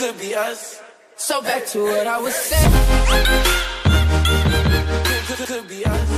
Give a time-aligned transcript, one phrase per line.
[0.00, 0.80] could be us.
[1.16, 2.72] So back to what I was saying.
[5.04, 6.10] Could, could, could be us.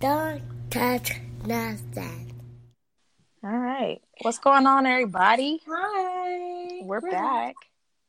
[0.00, 1.12] Don't touch
[1.46, 2.34] nothing.
[3.44, 4.00] All right.
[4.22, 5.62] What's going on, everybody?
[5.68, 6.80] Hi.
[6.82, 7.54] We're back.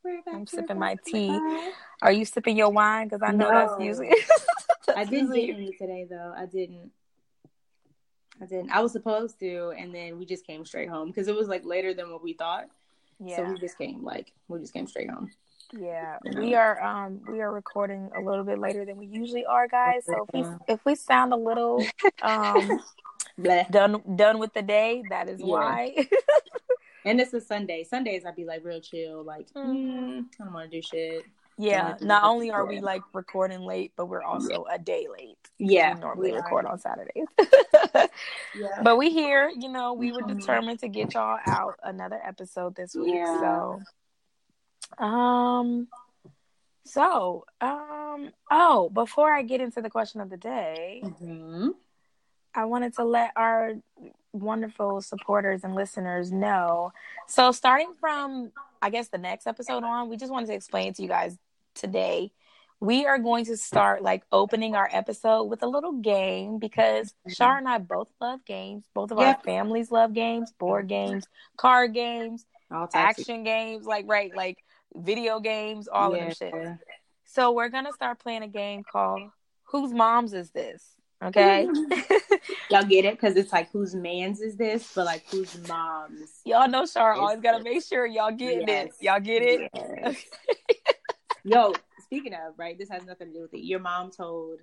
[0.04, 0.34] We're back.
[0.34, 1.28] I'm we're sipping back, my tea.
[1.28, 1.74] back.
[2.02, 3.10] Are you sipping your wine?
[3.10, 3.86] Because I know that's No.
[3.86, 4.10] usually.
[4.96, 6.34] I didn't get any today though.
[6.36, 6.90] I didn't.
[8.42, 8.72] I didn't.
[8.72, 11.64] I was supposed to, and then we just came straight home because it was like
[11.64, 12.66] later than what we thought.
[13.24, 13.36] Yeah.
[13.38, 15.30] So we just came like we just came straight home.
[15.80, 16.18] yeah.
[16.38, 20.06] We are um we are recording a little bit later than we usually are, guys.
[20.06, 21.86] So if we if we sound a little
[22.22, 22.80] um
[23.70, 25.46] done done with the day, that is Yeah.
[25.46, 26.08] why.
[27.06, 27.84] And this is Sunday.
[27.84, 29.66] Sundays I'd be like real chill, like Mhm.
[29.76, 31.26] mm, I don't want to do shit.
[31.62, 31.96] Yeah.
[32.00, 32.06] Yeah.
[32.06, 35.38] Not only are we like recording late, but we're also a day late.
[35.60, 37.28] Yeah, we normally we record on Saturdays.
[38.56, 38.82] Yeah.
[38.84, 42.96] But we here, you know, we were determined to get y'all out another episode this
[42.96, 43.16] week.
[43.16, 43.40] Yeah.
[44.98, 45.88] So um
[46.86, 51.70] so um oh, before I get into the question of the day, hmm
[52.54, 53.76] I wanted to let our
[54.34, 56.92] wonderful supporters and listeners know.
[57.28, 61.02] So starting from I guess the next episode on, we just wanted to explain to
[61.02, 61.38] you guys
[61.76, 62.32] today.
[62.80, 67.32] We are going to start like opening our episode with a little game because mm-hmm.
[67.32, 68.84] Shar and I both love games.
[68.94, 72.46] Both of our families love games, board games, card games,
[72.94, 74.64] action games, like right, like
[74.96, 76.54] video games, all of them shit.
[77.26, 79.30] So we're gonna start playing a game called
[79.66, 80.84] Whose Moms Is This?
[81.24, 81.68] Okay.
[82.72, 86.42] Y'all get it because it's like whose man's is this, but like whose mom's.
[86.46, 88.64] y'all know Shar always gotta make sure y'all it.
[88.68, 88.90] Yes.
[89.00, 89.70] Y'all get it?
[89.74, 90.26] Yes.
[91.44, 93.62] Yo, speaking of, right, this has nothing to do with it.
[93.66, 94.60] Your mom told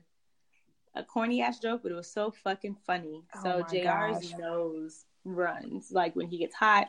[0.95, 3.25] a corny ass joke, but it was so fucking funny.
[3.37, 4.39] Oh so JR's gosh.
[4.39, 5.91] nose runs.
[5.91, 6.89] Like when he gets hot,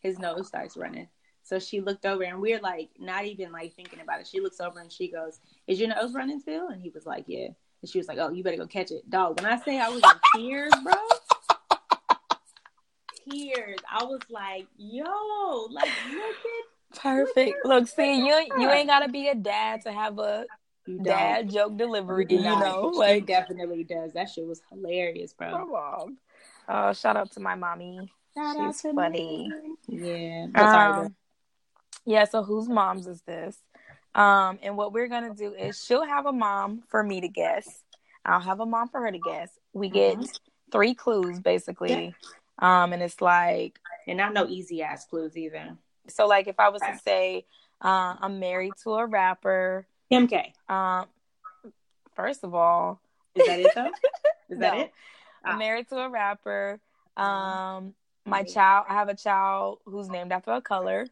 [0.00, 1.08] his nose starts running.
[1.42, 4.26] So she looked over and we're like not even like thinking about it.
[4.26, 6.68] She looks over and she goes, Is your nose running still?
[6.68, 7.48] And he was like, Yeah.
[7.80, 9.08] And she was like, Oh, you better go catch it.
[9.08, 10.94] Dog, when I say I was in tears, bro.
[13.30, 13.78] Tears.
[13.90, 15.04] I was like, yo,
[15.70, 17.64] like look at Perfect.
[17.64, 20.46] Look, see, you you ain't gotta be a dad to have a
[20.86, 22.90] you dad joke delivery, You you know?
[22.94, 24.12] She Like definitely does.
[24.14, 25.66] That shit was hilarious, bro.
[25.66, 26.18] mom.
[26.68, 28.10] Oh, shout out to my mommy.
[28.34, 29.52] Shout She's to funny.
[29.86, 30.46] Yeah.
[30.50, 30.92] But sorry.
[31.06, 31.16] Um,
[32.04, 33.56] yeah, so whose moms is this?
[34.14, 37.82] Um, and what we're gonna do is she'll have a mom for me to guess.
[38.24, 39.50] I'll have a mom for her to guess.
[39.72, 40.38] We get Mhm.
[40.72, 42.14] three clues basically.
[42.58, 45.76] Um, and it's like And not no easy ass clues either.
[46.08, 47.44] So like if I was to say
[47.80, 50.52] uh, I'm married to a rapper, Kim K.
[50.68, 51.06] um
[52.14, 53.00] first of all,
[53.34, 53.90] Is that it though?
[54.50, 54.80] Is that No.
[54.80, 54.92] it?
[55.44, 55.58] I'm Ah.
[55.58, 56.80] married to a rapper.
[57.16, 57.94] Um
[58.26, 61.06] my child I have a child who's named after a color.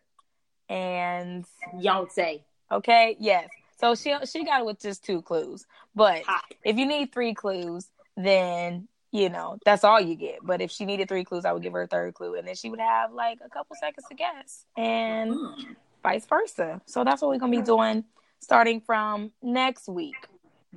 [0.69, 2.43] And Beyonce.
[2.73, 3.49] Okay, yes.
[3.79, 5.67] So she she got it with just two clues.
[5.95, 6.43] But Hot.
[6.65, 10.41] if you need three clues, then you know that's all you get.
[10.43, 12.55] But if she needed three clues, I would give her a third clue, and then
[12.55, 15.77] she would have like a couple seconds to guess, and Mm.
[16.03, 16.81] vice versa.
[16.87, 18.05] So that's what we're gonna be doing
[18.41, 20.27] starting from next week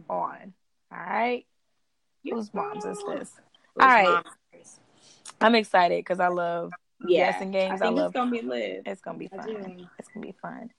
[0.09, 0.53] on.
[0.91, 1.45] All right.
[2.23, 3.33] Whose moms is this?
[3.75, 4.23] Whose All right.
[5.41, 6.73] I'm excited because I love
[7.05, 7.31] Yeah.
[7.31, 7.81] guessing games.
[7.81, 8.05] I, think love.
[8.07, 8.83] it's gonna be lit.
[8.85, 9.87] It's gonna be fun.
[9.97, 10.71] It's gonna be fun.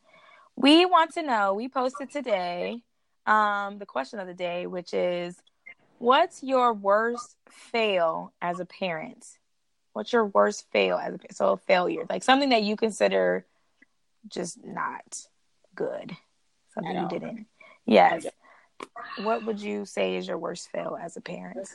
[0.56, 1.54] We want to know.
[1.54, 2.82] We posted today
[3.27, 5.37] um, the question of the day, which is,
[6.00, 9.38] "What's your worst fail as a parent?
[9.92, 13.44] What's your worst fail as a so a failure, like something that you consider
[14.26, 15.26] just not
[15.74, 16.16] good,
[16.74, 17.46] something you didn't?
[17.84, 18.26] Yes.
[19.18, 21.68] What would you say is your worst fail as a parent?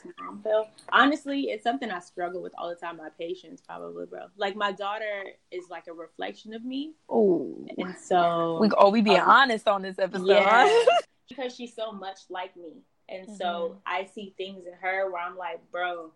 [0.92, 2.96] Honestly, it's something I struggle with all the time.
[2.96, 4.22] My patience, probably, bro.
[4.36, 5.22] Like my daughter
[5.52, 9.68] is like a reflection of me, Oh, and so we oh we being Um, honest
[9.68, 10.26] on this episode.
[10.26, 10.84] Yeah,
[11.28, 13.36] because she's so much like me, and Mhm.
[13.36, 16.12] so I see things in her where I'm like, bro,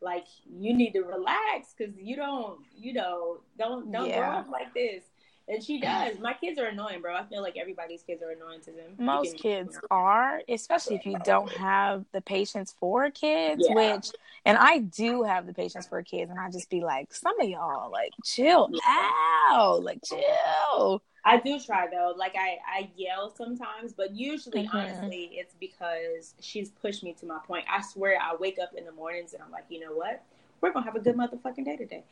[0.00, 4.30] like you need to relax because you don't, you know, don't don't Yeah.
[4.30, 5.04] grow up like this.
[5.46, 6.18] And she does.
[6.20, 7.14] My kids are annoying, bro.
[7.14, 8.94] I feel like everybody's kids are annoying to them.
[8.98, 13.74] Most kids are, especially if you don't have the patience for kids, Yeah.
[13.74, 14.06] which,
[14.46, 17.46] and I do have the patience for kids, and I just be like, some of
[17.46, 21.02] y'all, like, chill out, like, chill.
[21.24, 22.14] I do try though.
[22.16, 24.74] Like I, I yell sometimes, but usually, Mhm.
[24.74, 27.64] honestly, it's because she's pushed me to my point.
[27.70, 30.22] I swear, I wake up in the mornings and I'm like, you know what?
[30.60, 32.04] We're gonna have a good motherfucking day today.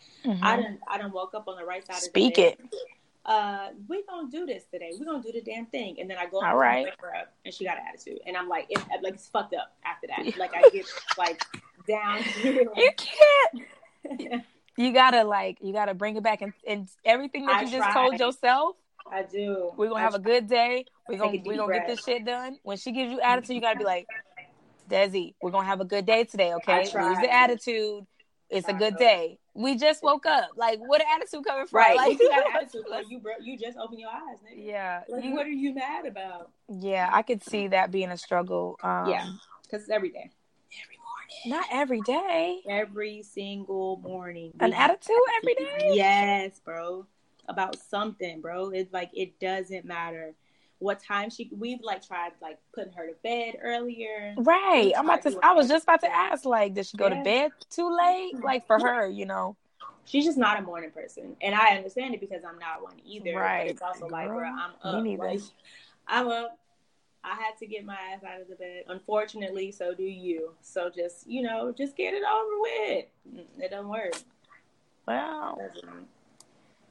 [0.42, 1.96] I didn't, I didn't woke up on the right side.
[1.96, 2.58] Speak of the bed.
[2.72, 2.80] it.
[3.24, 4.92] Uh, we gonna do this today.
[4.98, 6.00] We gonna do the damn thing.
[6.00, 8.36] And then I go All and wake her up, and she got an attitude, and
[8.36, 10.36] I'm like, it, like it's fucked up after that.
[10.38, 10.86] Like I get
[11.16, 11.44] like
[11.86, 12.24] down.
[12.44, 14.42] You can't.
[14.76, 17.92] you gotta like you gotta bring it back and, and everything that I you just
[17.92, 18.76] told yourself.
[19.12, 19.72] I do.
[19.76, 20.86] We're gonna I have a good day.
[21.08, 22.56] We're gonna we're gonna get this shit done.
[22.62, 24.06] When she gives you attitude, you gotta be like,
[24.90, 26.78] Desi, we're gonna have a good day today, okay?
[26.84, 28.06] Lose the attitude.
[28.48, 29.38] It's a good day.
[29.54, 30.50] We just woke up.
[30.56, 31.78] Like, what attitude coming from?
[31.78, 31.96] Right.
[31.96, 32.84] Like, you got attitude.
[32.90, 34.66] Like you, bro, you just open your eyes, nigga.
[34.66, 36.50] yeah, Like, you- what are you mad about?
[36.68, 37.08] yeah.
[37.12, 38.78] I could see that being a struggle.
[38.82, 39.26] Um, Yeah.
[39.62, 40.30] Because it's every day.
[40.82, 41.46] Every morning.
[41.46, 42.60] Not every day.
[42.68, 44.52] Every single morning.
[44.60, 45.90] An attitude every day.
[45.94, 47.06] Yes, bro.
[47.48, 48.70] About something, bro.
[48.70, 50.34] It's like it doesn't matter
[50.78, 51.50] what time she.
[51.56, 54.34] We've like tried like putting her to bed earlier.
[54.36, 54.92] Right.
[54.96, 55.38] I'm about to.
[55.42, 56.44] I was just about to ask.
[56.44, 58.34] Like, did she go to bed too late?
[58.42, 59.56] Like for her, you know.
[60.04, 63.36] She's just not a morning person, and I understand it because I'm not one either.
[63.36, 63.70] Right.
[63.70, 64.48] It's also like, bro,
[64.84, 65.20] I'm me up.
[65.20, 65.22] neither.
[65.22, 65.40] Like,
[66.08, 66.58] I'm up.
[67.24, 68.84] I had to get my ass out of the bed.
[68.88, 70.54] Unfortunately, so do you.
[70.60, 73.04] So just you know, just get it over with.
[73.32, 74.14] Mm, it doesn't work.
[75.06, 76.08] Well, doesn't.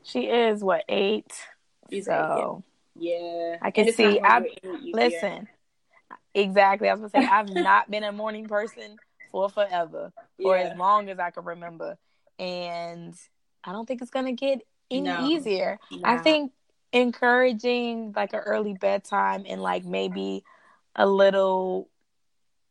[0.04, 1.32] She is what eight.
[1.90, 2.64] She's so
[2.96, 4.48] Yeah, I can And it's not see- I-
[4.94, 5.48] listen.
[6.34, 6.88] Exactly.
[6.90, 8.98] I was gonna say I've not been a morning person
[9.32, 10.12] for forever,
[10.44, 11.98] or as long as I can remember,
[12.40, 13.14] and
[13.64, 15.26] I don't think it's gonna get any No.
[15.28, 15.80] easier.
[16.04, 16.52] I think
[16.94, 20.44] encouraging like an early bedtime and like maybe
[20.96, 21.88] a little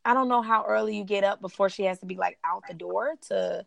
[0.05, 2.65] I don't know how early you get up before she has to be like out
[2.69, 3.65] the door to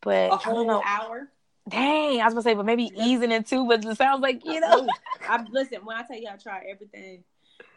[0.00, 0.82] but a I don't know.
[0.84, 1.28] hour.
[1.68, 4.60] Dang, I was gonna say, but maybe easing it too, but it sounds like, you
[4.60, 4.88] know.
[5.28, 7.22] I listen when I tell you I try everything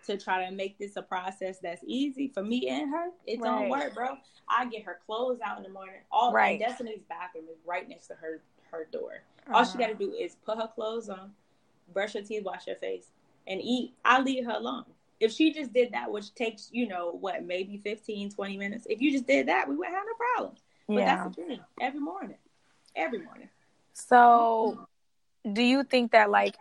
[0.07, 3.09] to try to make this a process that's easy for me and her.
[3.25, 4.17] It don't work, bro.
[4.49, 5.95] I get her clothes out in the morning.
[6.11, 6.59] All Right.
[6.59, 8.41] Destiny's bathroom is right next to her
[8.71, 9.21] her door.
[9.53, 9.77] All she Uh-huh.
[9.79, 11.33] got to do is put her clothes on,
[11.93, 13.11] brush her teeth, wash her face,
[13.47, 13.93] and eat.
[14.03, 14.85] I leave her alone.
[15.19, 19.01] If she just did that, which takes, you know, what, maybe 15, 20 minutes, if
[19.01, 20.55] you just did that, we wouldn't have no problem.
[20.87, 21.05] But yeah.
[21.23, 21.59] that's the thing.
[21.79, 22.37] Every morning.
[22.95, 23.49] Every morning.
[23.95, 24.77] So,
[25.45, 25.53] mm-hmm.
[25.53, 26.55] do you think that like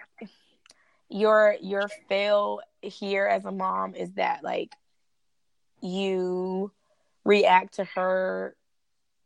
[1.11, 4.73] your your fail here as a mom is that like
[5.83, 6.71] you
[7.25, 8.55] react to her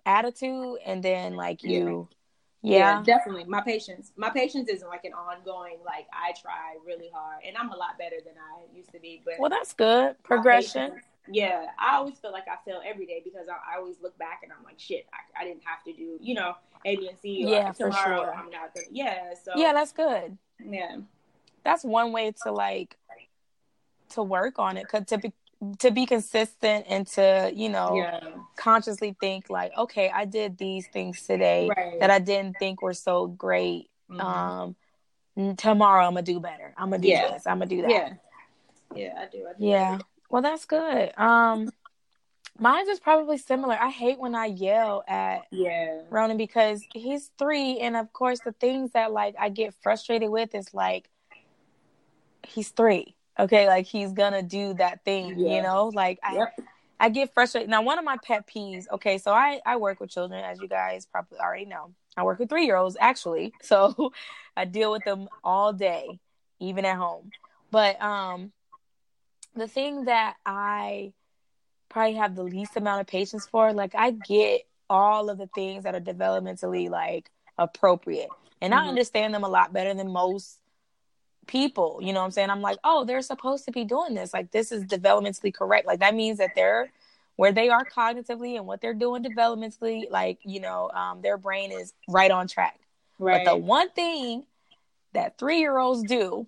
[0.07, 2.09] attitude and then like you
[2.61, 3.45] yeah, definitely.
[3.45, 5.77] My patience, my patience isn't like an ongoing.
[5.87, 9.23] Like I try really hard, and I'm a lot better than I used to be.
[9.25, 13.47] But well that's good progression yeah, I always feel like I fail every day because
[13.49, 16.19] I, I always look back and I'm like, shit, I, I didn't have to do,
[16.21, 16.55] you know,
[16.85, 17.45] A, B, and C.
[17.45, 18.35] Or Yeah, for tomorrow sure.
[18.35, 18.87] I'm not gonna.
[18.91, 20.97] Yeah, so yeah that's good yeah,
[21.65, 22.97] that's one way to like
[24.11, 25.33] to work on it 'cause to be
[25.79, 28.21] to be consistent and to you know yeah,
[28.57, 31.99] consciously think like okay i did these things today right.
[32.01, 34.21] that i didn't think were so great Mhm.
[35.37, 37.33] um tomorrow i'm gonna do better i'm gonna do Yeah.
[37.33, 38.15] this i'm gonna do that yeah,
[38.95, 39.47] yeah, I do.
[39.49, 39.65] I do.
[39.65, 39.99] yeah
[40.29, 41.71] well that's good um
[42.59, 47.79] mine's is probably similar i hate when i yell at yeah, ronan because he's three
[47.79, 51.09] and of course the things that like i get frustrated with is like
[52.47, 55.57] he's three okay like he's gonna do that thing Yeah.
[55.57, 56.61] you know like i Yep.
[57.01, 57.71] I get frustrated.
[57.71, 60.67] Now, one of my pet peeves, okay, so I, I work with children, as you
[60.69, 61.93] guys probably already know.
[62.17, 63.53] I work with three year olds, actually.
[63.63, 64.13] So
[64.57, 66.19] I deal with them all day,
[66.59, 67.31] even at home.
[67.71, 68.51] But um,
[69.59, 71.13] the thing that I
[71.89, 75.85] probably have the least amount of patience for, like, I get all of the things
[75.85, 78.31] that are developmentally, like, appropriate.
[78.61, 78.89] And I Mhm.
[78.89, 80.59] understand them a lot better than most
[81.47, 81.99] people.
[82.03, 82.51] You know what I'm saying?
[82.51, 84.33] I'm like, oh, they're supposed to be doing this.
[84.35, 85.87] Like, this is developmentally correct.
[85.87, 86.91] Like, that means that they're
[87.37, 90.11] where they are cognitively and what they're doing developmentally.
[90.11, 92.81] Like, you know, um, their brain is right on track.
[93.19, 93.45] right.
[93.45, 94.45] But the one thing
[95.13, 96.47] that three year olds do,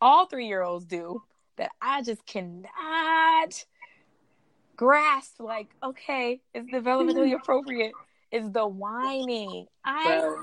[0.00, 1.22] all three year olds do,
[1.62, 3.64] that I just cannot
[4.76, 7.92] grasp, like, okay, it's developmentally appropriate,
[8.32, 9.66] is the whining.
[9.84, 10.34] I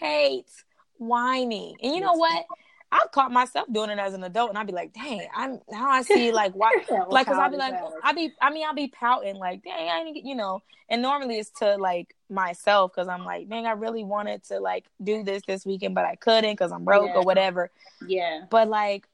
[0.00, 0.50] hate
[0.96, 1.76] whining.
[1.80, 2.44] And you know what?
[2.90, 5.90] I've caught myself doing it as an adult, and I'd be like, "Dang, I'm now
[5.90, 6.72] I see like why."
[7.08, 9.98] like, cause I'll be like, I'll be, I mean, I'll be pouting like, "Dang, I
[10.02, 10.62] didn't get," you know.
[10.88, 14.86] And normally it's to like myself, cause I'm like, "Dang, I really wanted to like
[15.02, 17.18] do this this weekend, but I couldn't, cause I'm broke Yeah.
[17.18, 17.70] or whatever."
[18.06, 19.06] yeah, But like,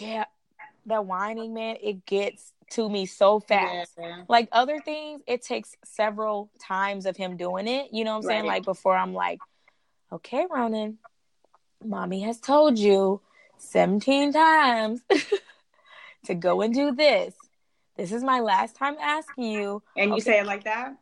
[0.00, 0.24] yeah,
[0.88, 3.92] that whining, man, it gets to me so fast.
[3.98, 7.88] yeah, Like other things, it takes several times of him doing it.
[7.92, 8.40] You know what I'm saying?
[8.42, 8.48] Right.
[8.48, 9.40] Like before I'm like,
[10.12, 10.98] okay, Ronan,
[11.84, 13.20] mommy has told you
[13.58, 15.02] 17 times
[16.24, 17.34] to go and do this.
[17.96, 19.82] This is my last time asking you.
[19.96, 20.32] and you Okay.
[20.32, 20.94] say it like that?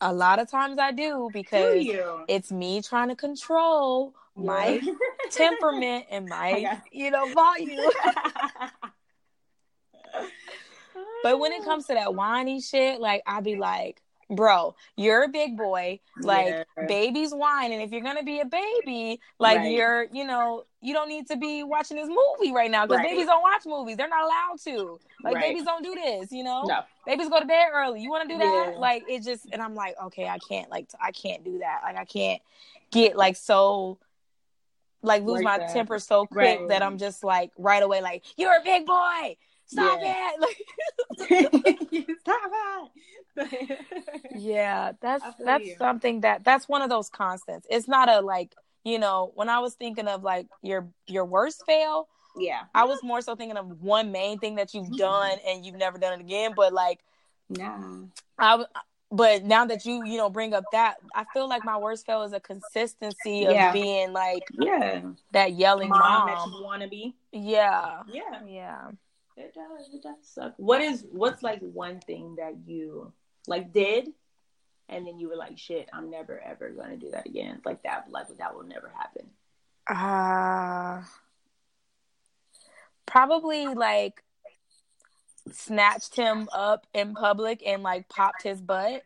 [0.00, 2.24] A lot of times I do Do because you?
[2.28, 4.80] it's me trying to control my
[5.30, 7.88] temperament and my, you know, volume.
[11.24, 15.28] But when it comes to that whiny shit, like I be like, bro, you're a
[15.28, 16.00] big boy.
[16.18, 16.86] Like Yeah.
[16.86, 19.72] babies whine, and if you're gonna be a baby, like Right.
[19.72, 23.08] you're, you know, you don't need to be watching this movie right now because Right.
[23.12, 23.96] babies don't watch movies.
[23.96, 25.00] They're not allowed to.
[25.22, 25.44] Like Right.
[25.44, 26.64] babies don't do this, you know.
[26.66, 26.82] No.
[27.06, 28.02] Babies go to bed early.
[28.02, 28.72] You want to do that?
[28.74, 28.78] Yeah.
[28.78, 30.70] Like it just, and I'm like, okay, I can't.
[30.70, 31.80] Like I can't do that.
[31.84, 32.42] Like I can't
[32.90, 33.98] get like so.
[35.00, 35.72] Like lose Like my that.
[35.72, 36.68] temper so quick Right.
[36.68, 40.30] that I'm just like right away like you're a big boy stop Yeah.
[40.34, 42.50] it like Stop
[43.36, 43.78] it.
[44.36, 45.74] Yeah, that's that's you.
[45.78, 47.66] something that that's one of those constants.
[47.70, 48.54] It's not a like,
[48.84, 52.62] you know, when I was thinking of like your your worst fail, yeah.
[52.74, 55.98] I was more so thinking of one main thing that you've done and you've never
[55.98, 57.00] done it again, but like
[57.48, 58.04] Nah.
[58.38, 58.64] I
[59.10, 62.22] but now that you, you know, bring up that, I feel like my worst fail
[62.22, 63.72] is a consistency of Yeah.
[63.72, 65.02] being like Yeah.
[65.32, 66.26] that yelling Mom, mom.
[66.26, 67.14] that you want to be.
[67.30, 68.02] Yeah.
[68.12, 68.40] Yeah.
[68.46, 68.90] Yeah.
[69.36, 69.88] It does.
[69.92, 70.54] It does suck.
[70.58, 73.12] What is what's like one thing that you
[73.46, 74.08] like did,
[74.88, 78.06] and then you were like, "Shit, I'm never ever gonna do that again." Like that.
[78.10, 79.30] Like that will never happen.
[79.86, 81.02] Uh
[83.06, 84.22] probably like
[85.52, 89.02] snatched him up in public and like popped his butt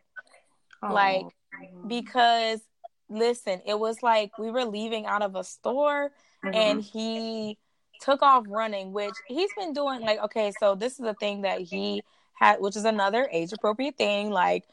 [0.80, 1.24] Like,
[1.60, 1.88] Oh.
[1.88, 2.60] because
[3.08, 6.12] listen, it was like we were leaving out of a store
[6.44, 6.54] Mhm.
[6.54, 7.58] and he
[8.00, 11.60] took off running, which he's been doing like okay, so this is a thing that
[11.60, 12.02] he
[12.34, 14.64] had which is another age appropriate thing, like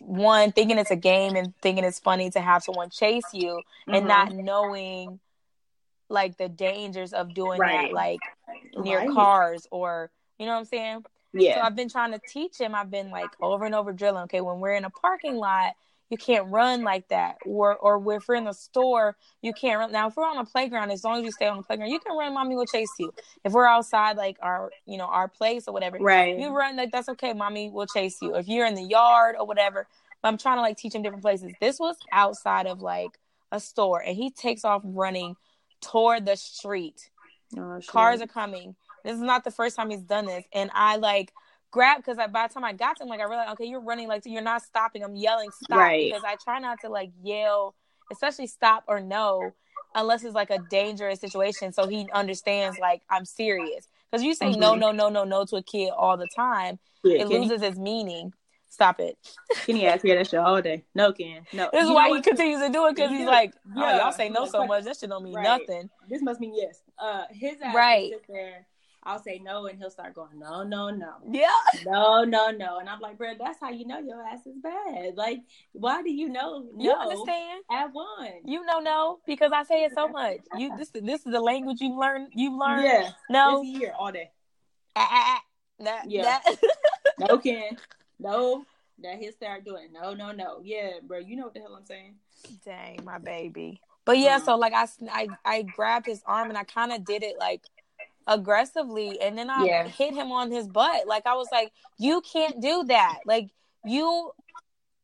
[0.00, 4.04] one thinking it's a game and thinking it's funny to have someone chase you and
[4.04, 4.08] Mhm.
[4.08, 5.20] not knowing
[6.08, 7.88] like the dangers of doing Right.
[7.88, 8.20] that like
[8.76, 9.10] near Right.
[9.10, 11.04] cars or you know what I'm saying?
[11.32, 11.56] Yeah.
[11.56, 12.74] So I've been trying to teach him.
[12.74, 14.22] I've been like over and over drilling.
[14.24, 15.74] Okay, when we're in a parking lot,
[16.10, 17.36] you can't run like that.
[17.46, 19.92] Or or if we're in the store, you can't run.
[19.92, 22.00] Now if we're on a playground, as long as you stay on the playground, you
[22.00, 22.34] can run.
[22.34, 23.12] Mommy will chase you.
[23.44, 26.38] If we're outside, like our you know our place or whatever, right.
[26.38, 27.32] you run like that's okay.
[27.32, 28.34] Mommy will chase you.
[28.34, 29.86] If you're in the yard or whatever,
[30.24, 31.52] I'm trying to like teach him different places.
[31.60, 33.18] This was outside of like
[33.52, 35.36] a store, and he takes off running
[35.80, 37.10] toward the street
[37.56, 38.76] Oh, cars are coming.
[39.04, 41.32] This is not the first time he's done this, and I like
[41.70, 43.80] grabbed because I by the time I got to him, like I realized, okay, you're
[43.80, 45.02] running like you're not stopping.
[45.04, 46.10] I'm yelling stop Right.
[46.10, 47.74] because I try not to like yell,
[48.12, 49.52] especially stop or no,
[49.94, 53.86] unless it's like a dangerous situation, so he understands like I'm serious.
[54.10, 54.78] Because you say no, Mhm.
[54.80, 57.78] no, no, no, no to a kid all the time, Yeah, it Kenny, loses its
[57.78, 58.32] meaning.
[58.70, 59.16] Stop it.
[59.50, 60.84] can Kenny asked me that shit all day.
[60.94, 61.46] No, Ken.
[61.54, 61.70] No.
[61.72, 63.96] This is why he continues to do it because he's like, oh, Yeah.
[63.98, 64.84] y'all say no so much.
[64.84, 65.42] That shit don't mean Right.
[65.42, 65.88] nothing.
[66.08, 66.82] This must mean yes.
[66.98, 68.10] Uh, his ass Right.
[68.10, 68.66] sit there.
[69.08, 71.14] I'll say no, and he'll start going no, no, no.
[71.32, 71.48] Yeah.
[71.84, 72.78] No, no, no.
[72.78, 75.14] And I'm like, bro, that's how you know your ass is bad.
[75.16, 75.40] Like,
[75.72, 77.62] why do you know no You understand?
[77.70, 78.42] at one?
[78.44, 80.40] You know no because I say it so much.
[80.56, 82.32] You this this is the language you've learned.
[82.34, 82.84] You've learned.
[82.84, 83.10] Yeah.
[83.30, 83.60] No.
[83.62, 84.30] This year all day.
[84.94, 85.84] Ah, ah, ah.
[85.84, 86.22] That, Yeah.
[86.44, 86.58] that.
[87.18, 87.76] No, Ken.
[88.18, 88.64] No.
[89.00, 90.60] That he'll start doing no, no, no.
[90.62, 91.18] Yeah, bro.
[91.18, 92.16] You know what the hell I'm saying?
[92.64, 93.80] Dang, my baby.
[94.04, 94.44] But yeah, Mhm.
[94.44, 97.62] so like I, I, I grabbed his arm and I kind of did it like
[98.28, 99.88] aggressively, and then I Yeah.
[99.88, 101.08] hit him on his butt.
[101.08, 103.48] Like I was like, "You can't do that." Like
[103.84, 104.30] you,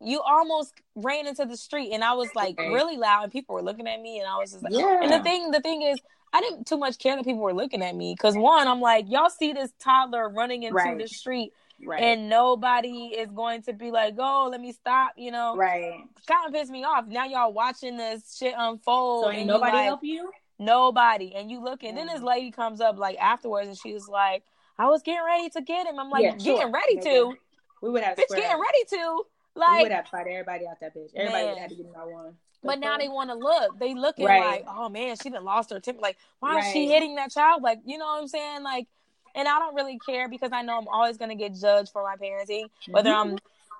[0.00, 3.62] you almost ran into the street, and I was like really loud, and people were
[3.62, 5.00] looking at me, and I was just like, Yeah.
[5.02, 5.98] And the thing, the thing is,
[6.32, 9.06] I didn't too much care that people were looking at me because one, I'm like,
[9.10, 10.98] y'all see this toddler running into Right.
[10.98, 11.52] the street,
[11.82, 12.02] Right.
[12.02, 15.54] and nobody is going to be like, "Oh, let me stop," you know.
[15.56, 16.04] right.
[16.26, 17.06] Kind of pissed me off.
[17.06, 19.24] Now y'all watching this shit unfold.
[19.24, 20.30] So and ain't nobody like, help you?
[20.58, 24.08] Nobody, and you look, and then this lady comes up like afterwards, and she was
[24.08, 24.44] like,
[24.78, 26.70] "I was getting ready to get him." I'm like, Yeah, "Getting sure.
[26.70, 27.36] ready to,
[27.80, 29.22] We would have bitch, getting ready to."
[29.56, 31.10] Like we would have fight everybody out that bitch.
[31.14, 32.34] Everybody would have to get that one.
[32.62, 33.78] But now they want to look.
[33.78, 34.64] They looking Right.
[34.64, 36.00] like, oh man, she done lost her temper.
[36.00, 37.62] Like, why is she hitting that child?
[37.62, 38.62] Like, you know what I'm saying?
[38.62, 38.86] Like,
[39.34, 42.16] and I don't really care because I know I'm always gonna get judged for my
[42.16, 43.14] parenting, whether Mhm.
[43.14, 43.38] I'm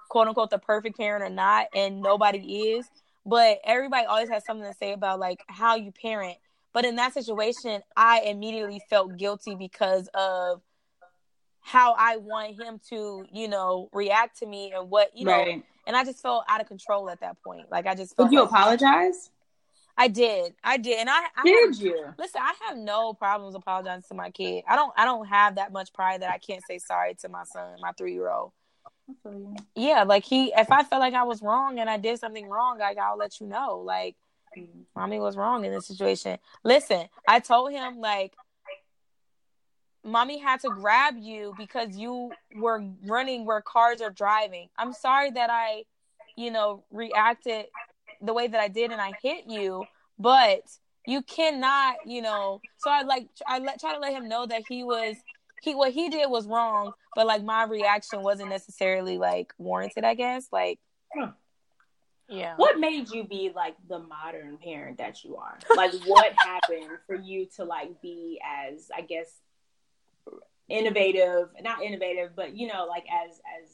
[0.08, 2.90] quote unquote the perfect parent or not, and nobody is.
[3.26, 6.36] But everybody always has something to say about like how you parent.
[6.74, 10.60] But in that situation, I immediately felt guilty because of
[11.62, 15.32] how I want him to, you know, react to me and what you know.
[15.32, 15.62] right.
[15.86, 17.70] And I just felt out of control at that point.
[17.70, 19.30] Like I just felt Did you like- apologize?
[19.96, 20.54] I did.
[20.64, 20.98] I did.
[20.98, 22.06] And I, I Did have- you?
[22.18, 24.64] listen, I have no problems apologizing to my kid.
[24.68, 27.44] I don't I don't have that much pride that I can't say sorry to my
[27.44, 28.50] son, my three year old.
[29.08, 29.56] I feel you.
[29.76, 32.78] Yeah, like he if I felt like I was wrong and I did something wrong,
[32.78, 33.78] like I'll let you know.
[33.78, 34.16] Like.
[34.94, 36.38] Mommy was wrong in this situation.
[36.62, 38.34] Listen, I told him like
[40.04, 44.68] mommy had to grab you because you were running where cars are driving.
[44.78, 45.84] I'm sorry that I,
[46.36, 47.66] you know, reacted
[48.20, 49.84] the way that I did and I hit you,
[50.18, 50.62] but
[51.06, 52.60] you cannot, you know.
[52.78, 55.16] So I like I let try to let him know that he was
[55.62, 60.14] he what he did was wrong, but like my reaction wasn't necessarily like warranted, I
[60.14, 60.48] guess.
[60.52, 60.78] Like
[62.28, 62.54] Yeah.
[62.56, 65.58] What made you be like the modern parent that you are?
[65.76, 69.28] Like, what happened for you to like be as, I guess,
[70.68, 71.48] innovative?
[71.62, 73.70] Not innovative, but you know, like as as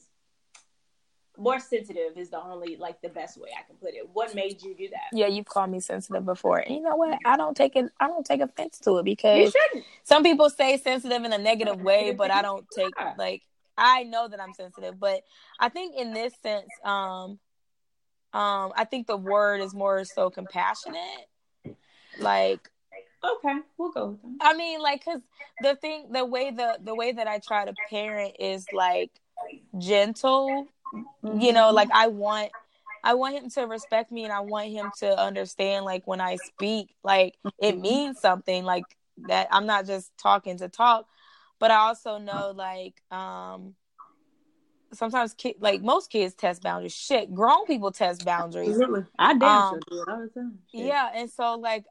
[1.39, 4.09] more sensitive is the only like the best way I can put it.
[4.13, 5.17] What made you do that?
[5.17, 6.59] Yeah, you've called me sensitive before.
[6.59, 7.19] And you know what?
[7.25, 9.55] I don't take it I don't take offense to it because
[10.05, 13.43] some people say sensitive in a negative way, but I don't take like
[13.79, 15.23] I know that I'm sensitive, but
[15.59, 17.39] I think in this sense, um,
[18.33, 21.29] um, I think the word is more so compassionate.
[22.19, 22.71] Like,
[23.23, 24.39] Okay, we'll go with them.
[24.41, 25.21] I mean, like, cause
[25.63, 29.11] the thing, the way the the way that I try to parent is like
[29.79, 30.69] gentle.
[31.23, 32.51] You know, like I want.
[33.03, 36.37] I want him to respect me and I want him to understand like when I
[36.37, 38.85] speak like it means something like
[39.27, 41.07] that I'm not just talking to talk
[41.59, 43.75] but I also know like um
[44.93, 49.05] sometimes kid like most kids test boundaries shit grown people test boundaries Absolutely.
[49.19, 50.59] I damn Um, sure do all the time.
[50.71, 50.81] Shit.
[50.87, 51.85] yeah and so like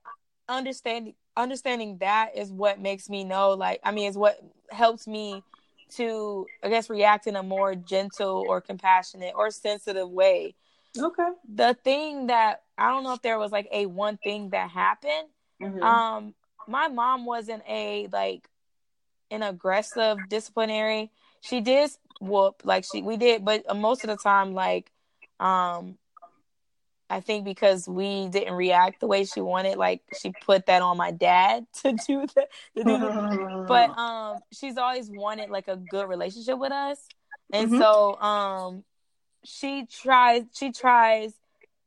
[0.48, 4.40] understanding understanding that is what makes me know like I mean is what
[4.72, 5.44] helps me
[5.96, 10.56] to I guess react in a more gentle or compassionate or sensitive way
[10.98, 11.30] Okay.
[11.54, 15.30] the thing that I don't know if there was like a one thing that happened
[15.62, 15.82] Mhm.
[15.84, 16.34] um
[16.68, 18.50] my mom wasn't a like
[19.32, 21.12] an aggressive disciplinary
[21.42, 24.92] she did whoop like she we did but uh, most of the time like
[25.40, 25.98] um
[27.10, 30.98] i think because we didn't react the way she wanted like she put that on
[30.98, 33.14] my dad to do that to do the,
[33.68, 37.10] but um she's always wanted like a good relationship with us
[37.54, 37.78] and Mhm.
[37.80, 38.84] so um
[39.44, 41.34] she tries she tries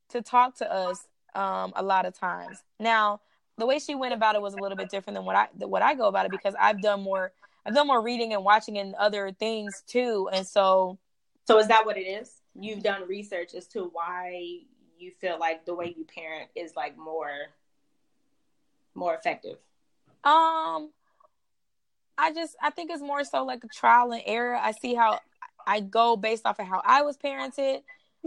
[0.08, 3.20] to talk to us um a lot of times now
[3.58, 5.82] the way she went about it was a little bit different than what i what
[5.82, 7.32] i go about it because i've done more
[7.64, 10.98] i've done more reading and watching and other things too and so
[11.46, 12.40] So is that what it is?
[12.54, 14.60] You've done research as to why
[14.98, 17.30] you feel like the way you parent is like more
[18.94, 19.56] more effective.
[20.22, 20.90] Um,
[22.18, 24.54] I just I think it's more so like a trial and error.
[24.54, 25.18] I see how
[25.66, 27.82] I go based off of how I was parented,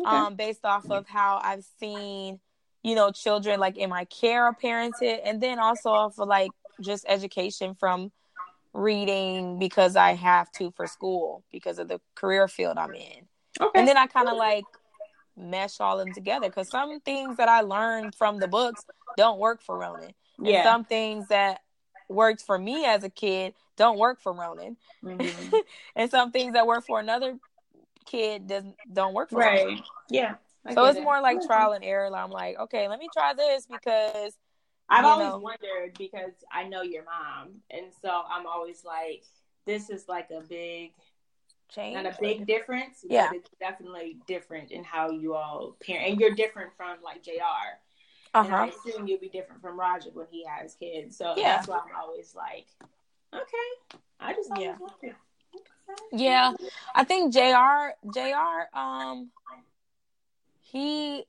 [0.05, 2.39] um, based off of how I've seen,
[2.83, 6.51] you know, children like in my care are parented, and then also off of like
[6.81, 8.11] just education from
[8.75, 13.27] reading because I have to for school because of the career field I'm in.
[13.59, 13.79] okay.
[13.79, 14.65] And then I kind of like
[15.37, 18.85] mesh all of them together because some things that I learned from the books
[19.17, 20.11] don't work for Ronan.
[20.37, 20.63] And yeah.
[20.63, 21.61] some things that
[22.09, 24.75] worked for me as a kid don't work for Ronan.
[25.03, 25.51] Mhm.
[25.95, 27.39] and some things that work for another
[28.05, 29.65] kid doesn't don't work for Right.
[29.65, 29.83] Ronan.
[30.09, 30.35] Yeah.
[30.65, 31.03] I So it's it.
[31.03, 32.13] more like trial and error.
[32.13, 34.33] I'm like, okay, let me try this because
[34.89, 35.39] I've always know.
[35.39, 39.23] wondered because I know your mom, and so I'm always like,
[39.65, 40.91] this is like a big,
[41.69, 41.95] change.
[41.95, 43.31] not a big difference, Yeah.
[43.33, 47.31] it's definitely different in how you all parent, and you're different from like Jr.
[48.33, 51.17] Uh And I assume you'll be different from Roger when he has kids.
[51.17, 51.55] So Yeah.
[51.55, 52.67] that's why I'm always like,
[53.33, 54.75] okay, I just always Yeah.
[54.79, 55.15] wondered.
[56.11, 56.53] Yeah,
[56.93, 57.95] I think Jr.
[58.11, 58.77] Jr.
[58.77, 59.31] Um,
[60.61, 61.25] he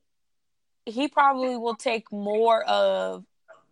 [0.85, 3.25] he probably will take more of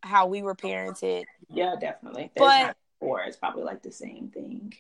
[0.05, 1.25] how we were parented.
[1.49, 2.31] Yeah, definitely.
[2.35, 3.23] There's But- four.
[3.23, 4.75] It's probably like the same thing.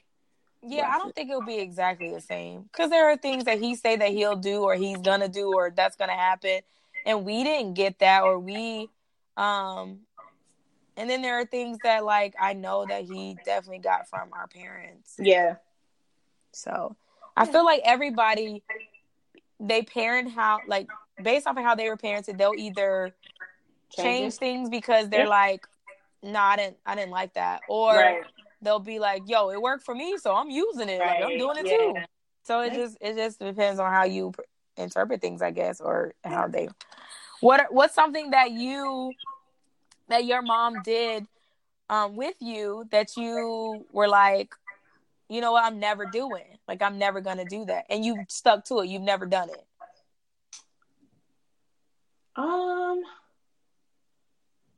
[0.66, 3.74] Yeah, I don't think it'll be exactly the same because there are things that he
[3.74, 6.60] say that he'll do or he's gonna do or that's gonna happen,
[7.04, 8.88] and we didn't get that or we,
[9.36, 10.06] um,
[10.96, 14.46] and then there are things that like I know that he definitely got from our
[14.46, 15.16] parents.
[15.18, 15.56] Yeah.
[16.52, 16.96] So
[17.36, 18.62] I feel like everybody
[19.60, 20.88] they parent how like
[21.22, 23.14] based off of how they were parented, they'll either
[24.02, 24.38] change it.
[24.38, 25.28] things because they're Yeah.
[25.28, 25.66] like,
[26.22, 27.62] no, I didn't I didn't like that.
[27.68, 28.24] Or Right.
[28.62, 31.00] they'll be like, yo, it worked for me, so I'm using it.
[31.00, 31.76] Like I'm doing it Yeah.
[31.76, 32.02] too.
[32.44, 32.76] So it Right.
[32.76, 34.42] just it just depends on how you pr-
[34.76, 36.68] interpret things, I guess, or how they
[37.40, 39.12] what what's something that you
[40.08, 41.26] that your mom did
[41.90, 44.54] um with you that you were like
[45.28, 46.58] you know what I'm never doing.
[46.68, 47.86] Like I'm never going to do that.
[47.88, 48.88] And you stuck to it.
[48.88, 49.66] You've never done it.
[52.36, 53.02] Um.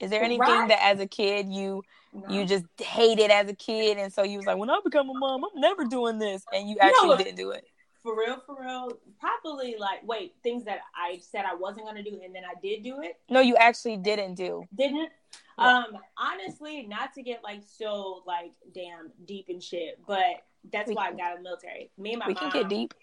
[0.00, 0.68] Is there anything Right.
[0.68, 1.82] that as a kid you
[2.12, 2.28] no.
[2.28, 5.14] you just hated as a kid and so you was like when I become a
[5.14, 7.18] mom I'm never doing this and you actually what?
[7.18, 7.64] didn't do it.
[8.02, 8.88] for real, for real,
[9.20, 12.82] probably like wait things that I said I wasn't gonna do and then I did
[12.84, 13.18] do it.
[13.28, 14.64] No, you actually didn't do.
[14.74, 15.10] Didn't.
[15.58, 15.76] Yeah.
[15.78, 15.98] Um.
[16.18, 21.08] Honestly, not to get like so like damn deep and shit, but that's We why
[21.10, 21.90] can- I got in the military.
[21.98, 22.50] Me and my we mom.
[22.50, 22.94] can get deep.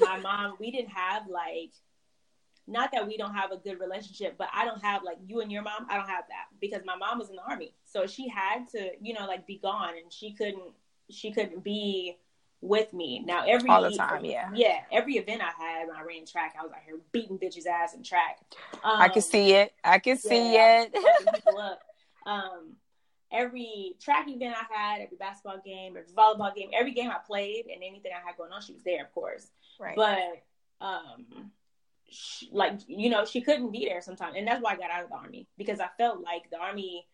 [0.00, 1.72] my mom, we didn't have like,
[2.66, 5.50] not that we don't have a good relationship, but I don't have like you and
[5.50, 5.86] your mom.
[5.88, 8.90] I don't have that because my mom was in the army, so she had to,
[9.00, 10.72] you know, like be gone, and she couldn't,
[11.10, 12.18] she couldn't be
[12.60, 13.22] with me.
[13.24, 14.50] Now every All the time, yeah.
[14.54, 17.66] yeah, every event I had when I ran track, I was out here beating bitches
[17.66, 18.38] ass in track.
[18.82, 19.72] Um, I can see it.
[19.84, 20.58] I can see it.
[20.58, 21.80] I was fucking people up.
[22.26, 22.72] Um,
[23.32, 27.66] every track event I had, every basketball game, every volleyball game, every game I played,
[27.66, 29.48] and anything I had going on, she was there, of course.
[29.78, 29.96] Right.
[29.96, 31.50] But um,
[32.08, 35.04] she, like you know, she couldn't be there sometimes, and that's why I got out
[35.04, 37.06] of the army because I felt like the army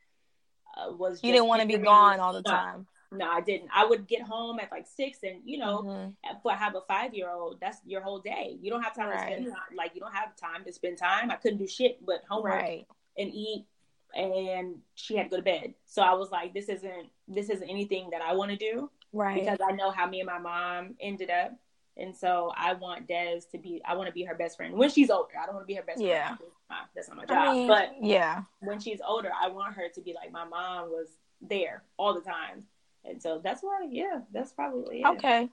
[0.76, 1.20] uh, was.
[1.22, 2.86] you didn't want to be gone all the time.
[3.10, 3.68] No, I didn't.
[3.74, 6.14] I would get home at like six, and you know, Mhm.
[6.24, 8.56] if I have a five year old, that's your whole day.
[8.60, 9.36] You don't have time Right.
[9.36, 11.30] to spend like you don't have time to spend time.
[11.30, 12.86] I couldn't do shit but homework Right.
[13.18, 13.66] and eat,
[14.14, 15.74] and she had to go to bed.
[15.84, 19.40] So I was like, this isn't this isn't anything that I want to do Right.
[19.40, 21.52] because I know how me and my mom ended up,
[21.96, 23.82] and so I want Des to be.
[23.84, 25.34] I want to be her best friend when she's older.
[25.40, 26.36] I don't want to be her best Yeah.
[26.36, 26.52] friend.
[26.70, 27.38] Uh, That's not my job.
[27.38, 28.42] I mean, but yeah.
[28.60, 31.08] when she's older, I want her to be like my mom was
[31.40, 32.64] there all the time.
[33.04, 35.06] And so that's why, yeah, that's probably it.
[35.06, 35.48] Okay.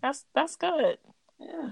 [0.00, 0.98] That's that's good.
[1.38, 1.70] Yeah.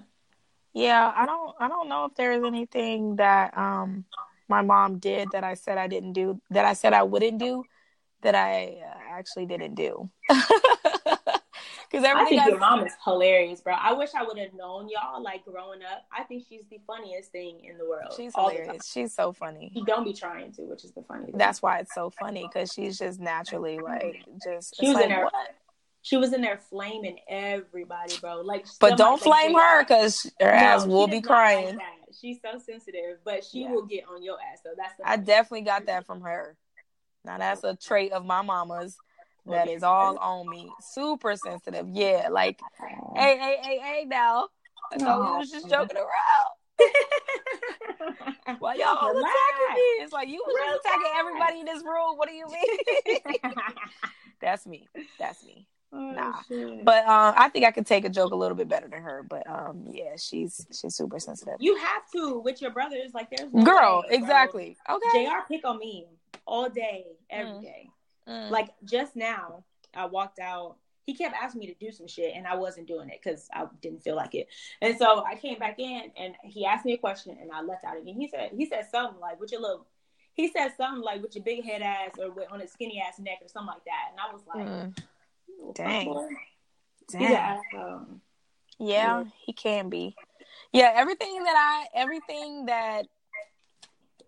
[0.72, 4.05] Yeah, I don't I don't know if there's anything that um
[4.48, 7.64] my mom did that I said I didn't do that I said I wouldn't do
[8.22, 10.11] that I uh, actually didn't do.
[11.90, 13.74] Cuz I everything think your mom is hilarious, bro.
[13.74, 16.05] I wish I would have known y'all like growing up.
[16.16, 18.14] I think she's the funniest thing in the world.
[18.16, 18.62] she's all the time.
[18.62, 18.87] hilarious.
[18.92, 19.72] She's so funny.
[19.87, 21.38] Don't be trying to, which is the funny thing.
[21.38, 25.09] That's why it's so funny cuz she's just naturally like just She was in like,
[25.09, 25.35] there- what?
[26.03, 28.40] she was in there flaming everybody, bro.
[28.42, 31.76] Like, But don't flame her cuz her No, ass will be crying.
[31.76, 32.14] Like.
[32.18, 33.72] She's so sensitive, but she Yeah.
[33.72, 34.61] will get on your ass.
[34.62, 36.57] So that's the I definitely got that from her.
[37.24, 38.96] Now that's a trait of my mama's
[39.46, 40.70] that is all on me.
[40.81, 41.88] Super sensitive.
[41.90, 42.61] Yeah, like
[43.16, 44.48] hey, hey, hey, hey now.
[44.92, 46.09] I thought we was just joking around.
[48.59, 49.81] Why y'all all attacking me?
[50.03, 52.16] It's like you was just attacking everybody in this room.
[52.16, 53.29] What do you mean?
[54.40, 54.88] That's me.
[55.18, 55.66] That's me.
[55.92, 56.33] Oh, Nah.
[56.48, 56.85] shit.
[56.85, 59.22] But um I think I could take a joke a little bit better than her.
[59.29, 61.55] But um yeah, she's she's super sensitive.
[61.61, 63.12] you have to with your brothers.
[63.14, 64.16] Like, there's no Girl, way, bro.
[64.18, 64.76] exactly.
[64.88, 65.26] Okay.
[65.26, 65.31] Jr.
[65.48, 66.07] pick on me
[66.46, 67.62] all day, every Mm.
[67.62, 67.90] day.
[68.29, 68.51] Mm.
[68.51, 70.77] Like just now, I walked out.
[71.07, 73.67] He kept asking me to do some shit, and I wasn't doing it because I
[73.81, 74.49] didn't feel like it.
[74.81, 77.85] And so I came back in, and he asked me a question, and I left
[77.85, 78.15] out again.
[78.15, 79.87] He said, he said something like, "With your little,"
[80.35, 83.19] he said something like, "With your big head ass," or with, on his skinny ass
[83.19, 84.11] neck, or something like that.
[84.11, 84.99] And I was like, Mm.
[85.49, 86.09] "You little Dang.
[86.09, 86.29] fuckboy."
[87.09, 88.21] He's an Dang.
[88.79, 90.15] Yeah, he can be.
[90.73, 93.03] Yeah, everything that I everything that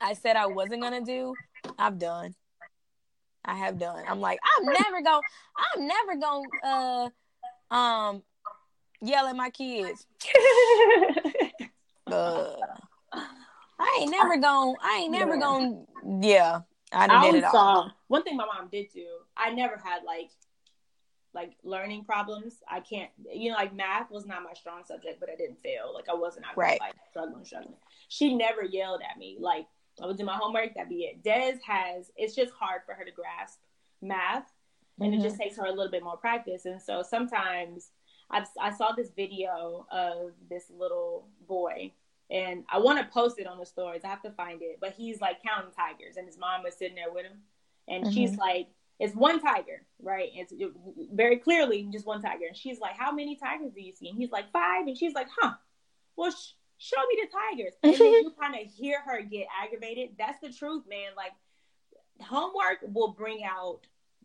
[0.01, 1.35] I said I wasn't gonna do,
[1.79, 2.35] I've done.
[3.45, 4.05] I have done.
[4.09, 5.21] I'm like, I'm never gonna
[5.75, 7.11] I'm never gonna
[7.71, 8.23] uh um
[9.01, 10.07] yell at my kids.
[12.11, 12.57] Uh,
[13.79, 15.41] I ain't never gonna I ain't never Yeah.
[15.41, 15.85] gonna
[16.21, 16.61] yeah.
[16.93, 17.53] I I done did always it all.
[17.53, 19.07] saw one thing my mom did do.
[19.37, 20.31] I never had like
[21.33, 22.59] like learning problems.
[22.69, 25.93] I can't, you know, like math was not my strong subject, but I didn't fail.
[25.95, 26.81] Like I wasn't out there, Right.
[26.81, 27.77] like struggling, struggling.
[28.09, 29.39] She never yelled at me.
[29.41, 29.67] Like
[30.01, 30.75] I would do my homework.
[30.75, 31.23] That'd be it.
[31.23, 32.11] Des has.
[32.17, 33.61] It's just hard for her to grasp
[34.01, 34.51] math,
[35.01, 35.19] and Mhm.
[35.19, 36.65] it just takes her a little bit more practice.
[36.65, 37.91] And so sometimes
[38.31, 41.93] I've, I saw this video of this little boy.
[42.31, 44.05] And I want to post it on the stories.
[44.05, 44.79] I have to find it.
[44.81, 47.43] But he's like counting tigers, and his mom was sitting there with him.
[47.89, 50.31] And she's like, it's one tiger, right?
[50.33, 50.71] It's it,
[51.13, 52.47] very clearly just one tiger.
[52.47, 54.09] And she's like, how many tigers do you see?
[54.09, 54.87] And he's like, five.
[54.87, 55.55] And she's like, huh,
[56.17, 57.75] well, sh- show me the tigers.
[57.83, 60.11] And then you kind of hear her get aggravated.
[60.19, 61.13] That's the truth, man.
[61.17, 61.33] Like,
[62.21, 63.81] homework will bring out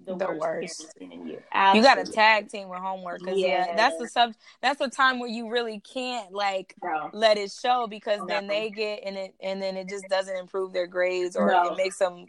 [0.06, 0.96] the, The worst, worst.
[1.00, 1.40] you.
[1.74, 3.66] You got to tag team with homework because yeah.
[3.68, 3.76] Yeah.
[3.76, 4.34] that's the sub.
[4.62, 6.76] That's the time where you really can't like
[7.14, 10.72] let it show because then they get in it and then it just doesn't improve
[10.72, 11.74] their grades or No.
[11.74, 12.28] it makes them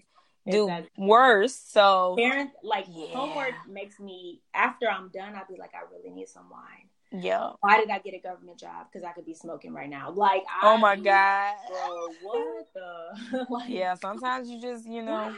[0.51, 1.07] do Exactly.
[1.07, 1.55] worse.
[1.55, 3.09] So Parent, like, Yeah.
[3.15, 6.88] homework makes me, after I'm done, I'll be like, I really need some wine.
[7.13, 7.51] Yeah.
[7.61, 8.87] Why did I get a government job?
[8.91, 10.11] Because I could be smoking right now.
[10.11, 11.55] Like, I, Oh my god.
[11.69, 13.47] bro, what the?
[13.51, 13.95] like, Yeah.
[13.95, 15.35] Sometimes you just you know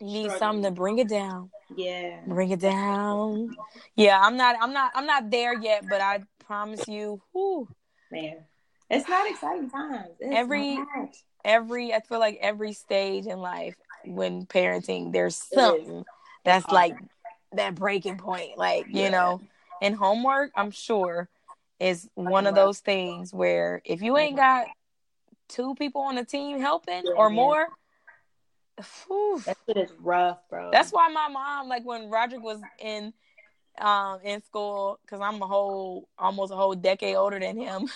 [0.00, 0.38] need Struggling.
[0.38, 1.50] something to bring it down.
[1.74, 2.20] Yeah.
[2.26, 3.54] Bring it down.
[3.94, 4.20] Yeah.
[4.20, 4.56] I'm not.
[4.60, 4.92] I'm not.
[4.94, 7.20] I'm not there yet, but I promise you.
[7.32, 7.68] Whew,
[8.10, 8.38] Man,
[8.90, 10.10] it's not exciting times.
[10.20, 10.78] It's Every-
[11.44, 16.04] every I feel like every stage in life when parenting, there's something
[16.44, 16.94] that's like
[17.52, 18.56] that breaking point.
[18.58, 19.10] Like, you Yeah.
[19.10, 19.40] know,
[19.82, 21.28] and homework, I'm sure,
[21.80, 24.66] is one of those things where if you ain't got
[25.48, 27.68] two people on the team helping or more,
[29.06, 30.70] whew, that shit is rough, bro.
[30.70, 33.12] that's why my mom, like when Roderick was in
[33.78, 37.88] um in school, because I'm a whole almost a whole decade older than him.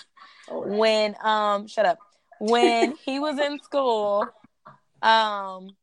[0.49, 1.99] Oh, when um shut up.
[2.39, 4.27] When he was in school
[5.01, 5.75] um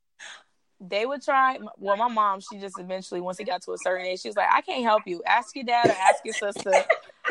[0.81, 1.59] they would try.
[1.77, 4.37] Well, my mom, she just eventually, once he got to a certain age, she was
[4.37, 5.23] like, "I can't help you.
[5.27, 6.73] Ask your dad or ask your sister."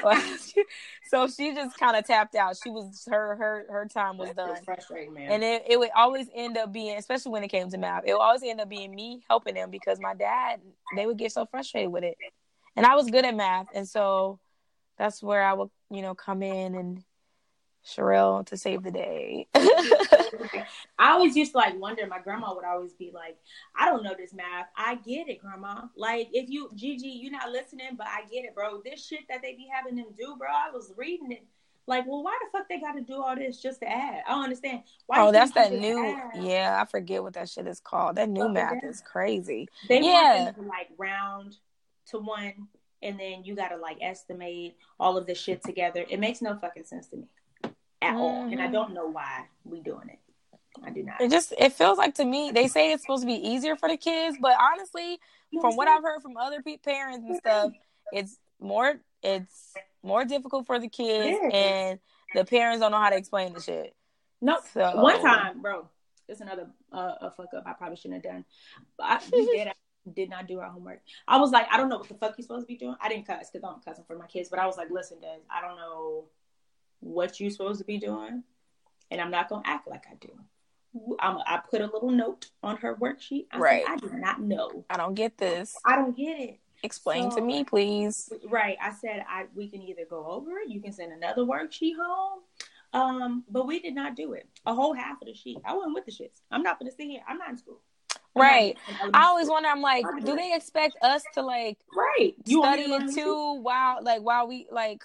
[1.10, 2.58] so she just kind of tapped out.
[2.62, 4.56] She was her her her time was done.
[4.64, 5.32] frustrating, man.
[5.32, 8.14] And it, it would always end up being, especially when it came to math, it
[8.14, 10.60] would always end up being me helping them because my dad,
[10.96, 12.18] they would get so frustrated with it.
[12.76, 13.68] And I was good at math.
[13.74, 14.40] And so
[14.98, 17.04] that's where I would, you know, come in and
[17.88, 19.48] Sherelle to save the day.
[21.00, 22.06] I always used to like wonder.
[22.06, 23.38] My grandma would always be like,
[23.76, 24.68] "I don't know this math.
[24.76, 25.84] I get it, grandma.
[25.96, 28.82] Like if you, Gigi, you're not listening, but I get it, bro.
[28.84, 30.50] This shit that they be having them do, bro.
[30.50, 31.46] I was reading it.
[31.90, 34.22] Like, well, why the fuck they got to do all this just to add?
[34.28, 34.82] I don't understand.
[35.06, 36.20] Why oh, that's that new.
[36.36, 38.18] Yeah, I forget what that shit is called.
[38.18, 38.90] That new Oh, math yeah.
[38.90, 39.70] is crazy.
[39.88, 40.52] They Yeah.
[40.54, 41.56] to like round
[42.08, 42.68] to one,
[43.02, 46.06] and then you got to like estimate all of this shit together.
[46.10, 47.28] It makes no fucking sense to me
[48.02, 48.72] at all, and I Mhm.
[48.72, 50.20] don't know why we doing it.
[50.84, 51.20] I do not.
[51.22, 53.90] It just it feels like to me they say it's supposed to be easier for
[53.90, 55.20] the kids, but honestly,
[55.62, 57.72] from what I've heard from other parents and stuff,
[58.12, 61.50] it's more it's more difficult for the kids, Yeah.
[61.58, 62.00] and
[62.36, 63.96] the parents don't know how to explain the shit.
[64.40, 65.90] No, So one time, bro,
[66.28, 68.46] it's another uh, a fuck up I probably shouldn't have done.
[68.98, 69.74] But I, did
[70.14, 71.02] did not do our homework.
[71.28, 72.96] I was like, I don't know what the fuck you supposed to be doing.
[73.02, 75.40] I didn't cuss because I'm cussing for my kids, but I was like, listen, Des,
[75.50, 76.26] I don't know
[77.00, 78.44] what you're supposed to be doing,
[79.12, 80.32] and I'm not gonna act like I do.
[81.20, 83.48] I'm, I put a little note on her worksheet.
[83.52, 83.86] I Right.
[83.86, 84.84] said, I do not know.
[84.90, 85.76] I don't get this.
[85.86, 86.60] I don't get it.
[86.84, 88.32] Explain So- to me, please.
[88.48, 88.78] Right.
[88.82, 92.40] I said I we can either go over it, you can send another worksheet home.
[92.94, 94.48] Um, but we did not do it.
[94.66, 95.58] A whole half of the sheet.
[95.66, 96.42] I wasn't with the shits.
[96.52, 97.22] I'm not gonna sit here.
[97.28, 97.82] I'm not in school.
[98.36, 98.78] I'm Right.
[99.04, 99.56] in I always school.
[99.56, 99.70] wonder.
[99.70, 102.34] I'm like, do they expect us to like Right.
[102.46, 103.54] You study it too?
[103.62, 105.04] While like while we like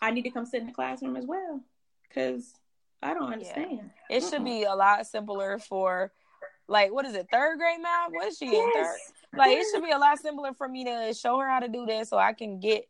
[0.00, 1.60] I need to come sit in the classroom as well.
[2.14, 2.54] Cause
[3.02, 3.90] I don't understand.
[4.10, 6.12] it should be a lot simpler for
[6.66, 8.10] like what is it third grade math?
[8.10, 8.74] What is she in third?
[8.74, 9.12] Yes.
[9.36, 11.86] Like it should be a lot simpler for me to show her how to do
[11.86, 12.88] this so I can get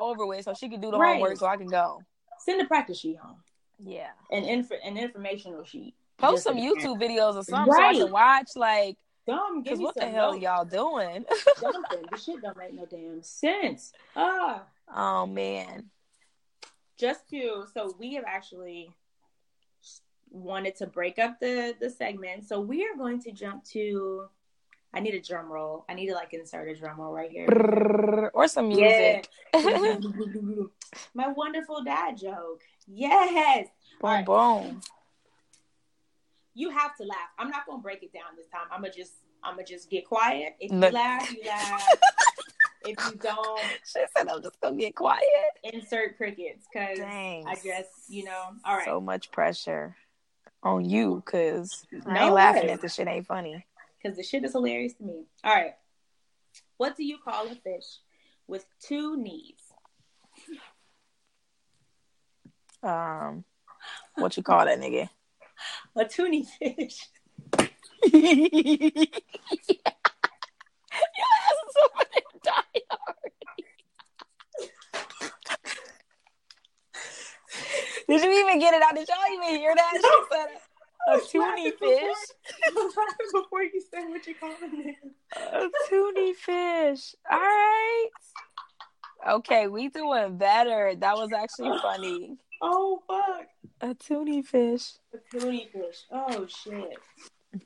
[0.00, 1.12] over with so she can do the Right.
[1.14, 2.02] homework so I can go.
[2.40, 3.42] Send the practice sheet home.
[3.78, 4.10] Yeah.
[4.30, 5.94] An inf- an informational sheet.
[6.18, 7.96] Post some YouTube videos or something so I Right.
[7.98, 10.42] can watch like Dumb, cuz what the hell notes.
[10.42, 11.24] y'all doing?
[11.56, 12.04] Something.
[12.10, 13.92] This shit don't make no damn sense.
[14.14, 14.62] Ah.
[14.94, 15.90] oh man.
[16.96, 18.90] Just to so we have actually
[20.30, 24.24] wanted to break up the the segment so we are going to jump to
[24.92, 27.46] i need a drum roll i need to like insert a drum roll right here
[28.34, 29.28] or some music.
[29.54, 29.98] Yeah.
[31.14, 33.68] my wonderful dad joke yes
[34.00, 34.26] boom Alright.
[34.26, 34.80] boom.
[36.54, 39.12] you have to laugh i'm not gonna break it down this time i'm gonna just
[39.42, 40.92] i'm gonna just get quiet if you Look.
[40.92, 41.82] laugh you laugh
[43.26, 45.22] don't She said I'm just gonna get quiet.
[45.64, 49.96] insert crickets because i guess you know all right So much pressure
[50.62, 53.64] on you because I No ain't laughing if the shit ain't funny.
[54.02, 55.24] because the shit is hilarious to me.
[55.44, 55.74] All right.
[56.78, 57.84] What do you call a fish
[58.46, 59.60] with two knees?
[62.82, 63.44] Um,
[64.16, 65.08] what you call that nigga?
[65.96, 67.08] A toonie fish.
[68.12, 68.22] Your
[71.32, 72.25] ass is there dying
[72.90, 73.34] already.
[78.08, 78.94] Did you even get it out?
[78.94, 79.92] Did y'all even hear that?
[79.94, 80.46] She said
[81.08, 82.16] a toonie fish.
[83.32, 84.96] Before you say what you call it.
[85.36, 87.14] A toonie fish.
[87.30, 88.08] All right.
[89.28, 90.94] Okay, we doing better.
[90.96, 92.36] That was actually funny.
[92.62, 93.46] Oh fuck.
[93.80, 94.92] A toonie fish.
[95.14, 96.04] A toonie fish.
[96.12, 96.98] Oh shit.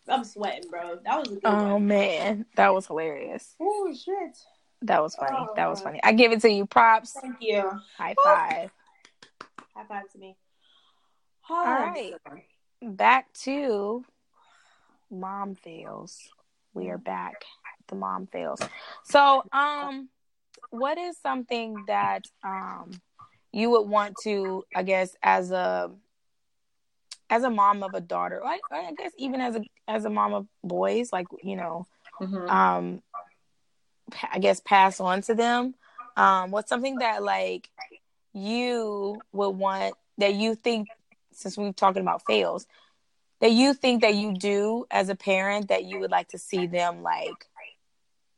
[0.09, 0.98] I'm sweating, bro.
[1.04, 1.87] That was a good Oh one.
[1.87, 3.56] man, that was hilarious.
[3.61, 4.37] Oh shit.
[4.83, 5.37] That was funny.
[5.38, 6.01] Oh, that was funny.
[6.03, 6.66] I give it to you.
[6.66, 7.12] Props.
[7.21, 7.71] Thank you.
[7.97, 8.71] High five.
[9.75, 10.37] High five to me.
[11.49, 12.14] All right.
[12.83, 14.05] Back to
[15.11, 16.19] mom fails.
[16.73, 17.45] We are back.
[17.88, 18.61] The mom fails.
[19.05, 20.09] So, um,
[20.71, 22.90] what is something that um
[23.53, 25.90] you would want to, I guess, as a
[27.29, 30.33] as a mom of a daughter, like I guess even as a as a mom
[30.35, 31.87] of boys, like you know,
[32.21, 32.49] Mhm.
[32.51, 33.03] um
[34.33, 35.75] i guess pass on to them
[36.16, 37.68] um what's something that like
[38.33, 40.88] you would want that you think
[41.33, 42.66] since we're talking about fails
[43.40, 46.66] that you think that you do as a parent that you would like to see
[46.66, 47.46] them like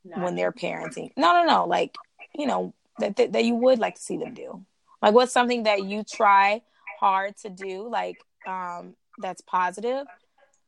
[0.04, 1.96] when they're parenting no no no like
[2.34, 4.64] you know that, that that you would like to see them do
[5.00, 6.62] like what's something that you try
[7.00, 10.06] hard to do like um that's positive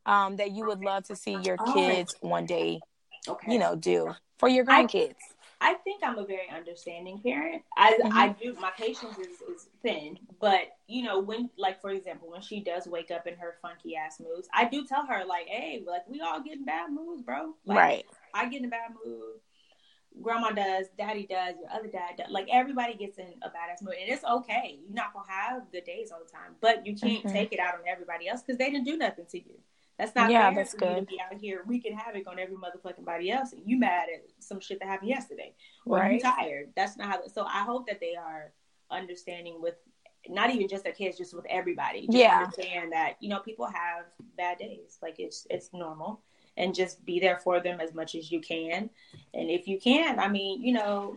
[0.06, 1.72] um that you would love to see your Oh.
[1.72, 2.80] kids one day
[3.28, 3.52] okay.
[3.52, 5.14] you know do for your grandkids
[5.60, 7.62] I think I'm a very understanding parent.
[7.74, 8.12] I Mhm.
[8.12, 12.42] I do my patience is, is thin, but you know when like for example when
[12.42, 15.82] she does wake up in her funky ass moods, I do tell her like, hey,
[15.86, 17.54] like we all get in bad moods, bro.
[17.64, 18.06] Like, right.
[18.34, 19.40] I get in a bad mood.
[20.20, 22.30] Grandma does, Daddy does, your other dad does.
[22.30, 24.78] Like everybody gets in a badass mood, and it's okay.
[24.84, 27.32] You're not gonna have good days all the time, but you can't Mhm.
[27.32, 29.58] take it out on everybody else because they didn't do nothing to you.
[29.98, 31.06] That's not Yeah, fair that's for you to good.
[31.06, 34.60] be out here wreaking havoc on every motherfucking body else, and you mad at some
[34.60, 35.54] shit that happened yesterday,
[35.86, 36.22] or you Right.
[36.22, 36.72] tired.
[36.74, 37.26] That's not how.
[37.28, 38.52] So I hope that they are
[38.90, 39.76] understanding with
[40.28, 42.06] not even just their kids, just with everybody.
[42.06, 42.38] Just Yeah.
[42.40, 44.98] understand that you know people have bad days.
[45.00, 46.22] Like it's it's normal,
[46.56, 48.90] and just be there for them as much as you can.
[49.32, 51.16] And if you can, I mean, you know,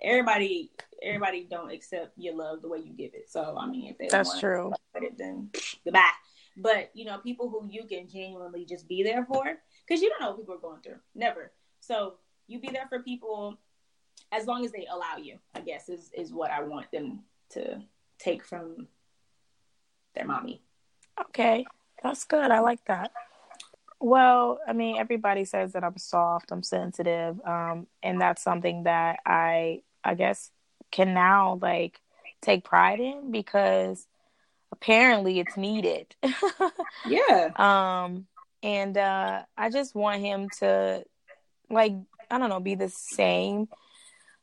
[0.00, 0.70] everybody
[1.02, 3.30] everybody don't accept your love the way you give it.
[3.30, 4.72] So I mean, if they That's true.
[4.94, 5.50] it, then
[5.84, 6.10] goodbye.
[6.56, 9.44] But you know, people who you can genuinely just be there for,
[9.86, 10.98] because you don't know what people are going through.
[11.14, 11.52] Never.
[11.80, 12.14] So
[12.46, 13.58] you be there for people
[14.32, 15.38] as long as they allow you.
[15.54, 17.82] I guess is is what I want them to
[18.18, 18.88] take from
[20.14, 20.62] their mommy.
[21.20, 21.64] Okay,
[22.02, 22.50] that's good.
[22.50, 23.12] I like that.
[24.00, 29.20] Well, I mean, everybody says that I'm soft, I'm sensitive, um, and that's something that
[29.24, 30.50] I, I guess,
[30.90, 32.00] can now like
[32.42, 34.06] take pride in because
[34.72, 36.14] apparently it's needed.
[37.06, 37.50] Yeah.
[37.56, 38.26] um,
[38.62, 41.04] and uh, I just want him to,
[41.70, 41.92] like,
[42.30, 43.68] I don't know, be the same.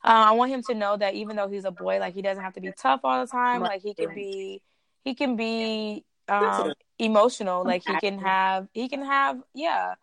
[0.04, 2.44] Uh, I want him to know that even though he's a boy, like he doesn't
[2.44, 3.62] have to be tough all the time.
[3.62, 4.62] Like he can be,
[5.04, 7.64] he can be um, emotional.
[7.64, 9.96] Like he can have, he can have, yeah,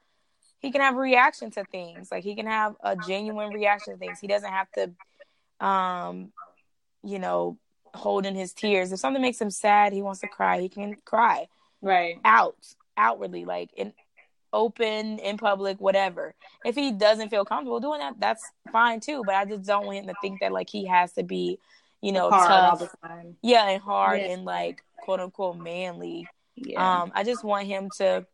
[0.60, 2.10] he can have a reaction to things.
[2.10, 4.20] Like he can have a genuine reaction to things.
[4.20, 6.32] He doesn't have to, um,
[7.02, 7.58] you know,
[7.94, 8.92] hold in his tears.
[8.92, 10.60] If something makes him sad, he wants to cry.
[10.60, 11.48] He can cry
[11.82, 12.18] Right.
[12.24, 12.56] out
[12.96, 13.94] outwardly like in
[14.52, 19.34] open in public whatever if he doesn't feel comfortable doing that that's fine too but
[19.36, 21.58] i just don't want him to think that like he has to be
[22.02, 23.36] you know Hard all tough the time.
[23.42, 24.32] yeah and hard Yeah.
[24.32, 27.02] and like quote unquote manly Yeah.
[27.02, 28.26] um i just want him to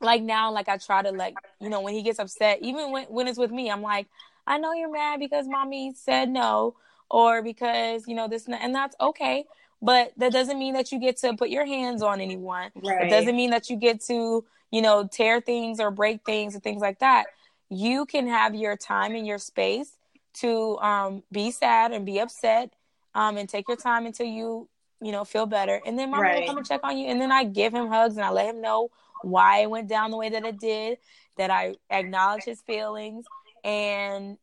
[0.00, 3.04] like now like i try to like you know when he gets upset even when
[3.06, 4.08] when it's with me i'm like
[4.46, 6.74] i know you're mad because mommy said no
[7.10, 9.44] or because you know this and that, and that's okay
[9.80, 13.06] but that doesn't mean that you get to put your hands on anyone right.
[13.06, 16.62] it doesn't mean that you get to, you know, tear things or break things and
[16.62, 17.26] things like that.
[17.70, 19.92] You can have your time and your space
[20.34, 22.72] to um, be sad and be upset
[23.14, 24.68] um, and take your time until you,
[25.00, 25.80] you know, feel better.
[25.86, 27.08] And then mama will come and check on you.
[27.08, 28.90] And then I give him hugs and I let him know
[29.22, 30.98] why it went down the way that it did,
[31.36, 33.24] that I acknowledge his feelings.
[33.64, 34.38] And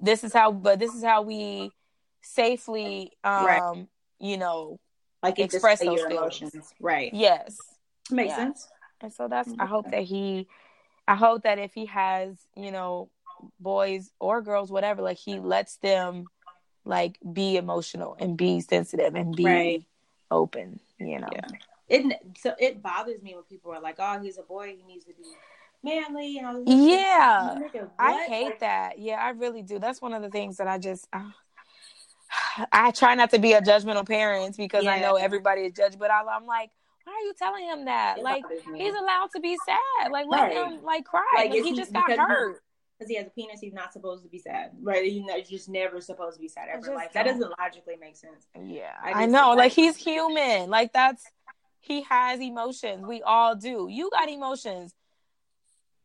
[0.00, 1.70] this is how, but this is how we
[2.22, 3.86] safely, um, Right.
[4.18, 4.78] you know,
[5.22, 6.72] like express those your emotions.
[6.80, 7.12] Right.
[7.12, 7.58] yes.
[8.10, 8.36] Makes Yeah.
[8.36, 8.68] sense.
[9.00, 10.46] And so that's I hope that he
[11.08, 13.10] I hope that if he has, you know,
[13.58, 16.28] boys or girls, whatever, like he lets them
[16.84, 19.82] like be emotional and be sensitive and be Right.
[20.30, 21.28] open, you know.
[21.32, 21.50] Yeah.
[21.88, 24.76] It so it bothers me when people are like, "Oh, he's a boy.
[24.76, 25.24] He needs to be
[25.82, 26.74] manly." And all this.
[26.88, 27.58] Yeah.
[27.98, 28.98] I hate that.
[28.98, 29.78] Yeah, I really do.
[29.80, 31.30] That's one of the things that I just uh,
[32.72, 36.10] I try not to be a judgmental parent because I know everybody is judged, but
[36.10, 36.70] I, I'm like,
[37.04, 38.22] why are you telling him that?
[38.22, 38.44] Like
[38.76, 40.10] he's allowed to be sad.
[40.12, 40.52] Like let Right.
[40.72, 41.24] him like cry.
[41.36, 42.62] Like, Like, he just got hurt.
[42.98, 45.04] because he has a penis, he's not supposed to be sad, right?
[45.10, 46.94] You know, you're just never supposed to be sad ever.
[46.94, 48.46] Like that doesn't logically make sense.
[48.60, 49.54] Yeah, I I, know.
[49.54, 50.70] Like he's human.
[50.70, 51.24] Like that's
[51.80, 53.04] he has emotions.
[53.06, 53.88] We all do.
[53.90, 54.94] You got emotions.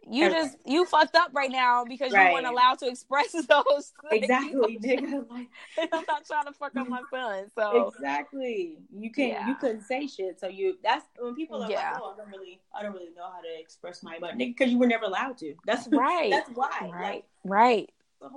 [0.07, 0.45] You Everything.
[0.45, 3.91] just you fucked up right now because you weren't allowed to express those.
[4.11, 5.27] Exactly, nigga.
[5.29, 5.47] Like
[5.91, 7.45] I'm not trying to fuck up my son.
[7.55, 8.77] So exactly.
[8.95, 9.31] You can't.
[9.31, 9.47] Yeah.
[9.47, 10.39] You couldn't say shit.
[10.39, 10.77] So you.
[10.83, 11.93] That's when people are Yeah.
[11.93, 14.71] like, "Oh, I don't really, I don't really know how to express my emotion," because
[14.71, 15.55] you were never allowed to.
[15.65, 16.29] That's Right.
[16.29, 16.69] That's why.
[16.93, 17.89] right, Like, right,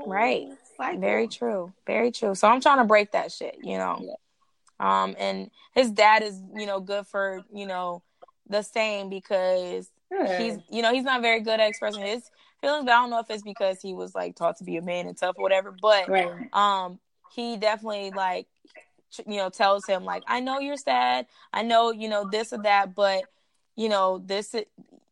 [0.06, 0.48] Right.
[0.76, 1.00] cycle.
[1.00, 2.34] very true, very true.
[2.34, 3.58] So I'm trying to break that shit.
[3.62, 3.98] You know.
[4.00, 4.14] Yeah.
[4.80, 8.02] Um, and his dad is you know good for you know
[8.48, 10.40] the same because Good.
[10.40, 13.20] he's you know he's not very good at expressing his feelings but i don't know
[13.20, 15.70] if it's because he was like taught to be a man and tough or whatever
[15.70, 16.32] but right.
[16.52, 16.98] um
[17.30, 18.46] he definitely like
[19.26, 22.58] you know tells him like i know you're sad i know you know this or
[22.58, 23.24] that but
[23.76, 24.54] you know this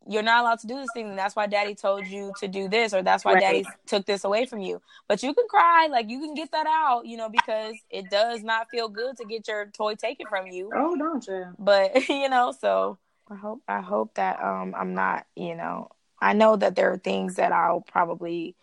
[0.09, 2.69] you're not allowed to do this thing and that's why daddy told you to do
[2.69, 3.41] this or that's why Right.
[3.41, 6.67] daddy took this away from you but you can cry like you can get that
[6.67, 10.47] out you know because it does not feel good to get your toy taken from
[10.49, 11.47] you Oh, don't you?
[11.59, 12.99] but you know so
[13.31, 15.89] i hope i hope that um i'm not you know
[16.21, 18.55] i know that there are things that i'll probably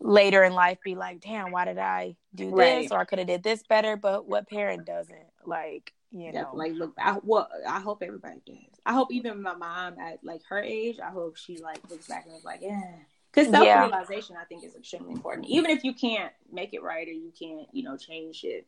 [0.00, 2.82] later in life be like damn why did i do Right.
[2.82, 6.42] this or i could have did this better but what parent doesn't like you Yeah,
[6.42, 8.56] know like look, I, well, I hope everybody does.
[8.86, 12.24] I hope even my mom at like her age, I hope she like looks back
[12.26, 12.92] and is like, yeah,
[13.30, 13.82] Because self Yeah.
[13.82, 15.46] realization, I think, is extremely important.
[15.48, 18.66] Even if you can't make it right or you can't, you know, change it,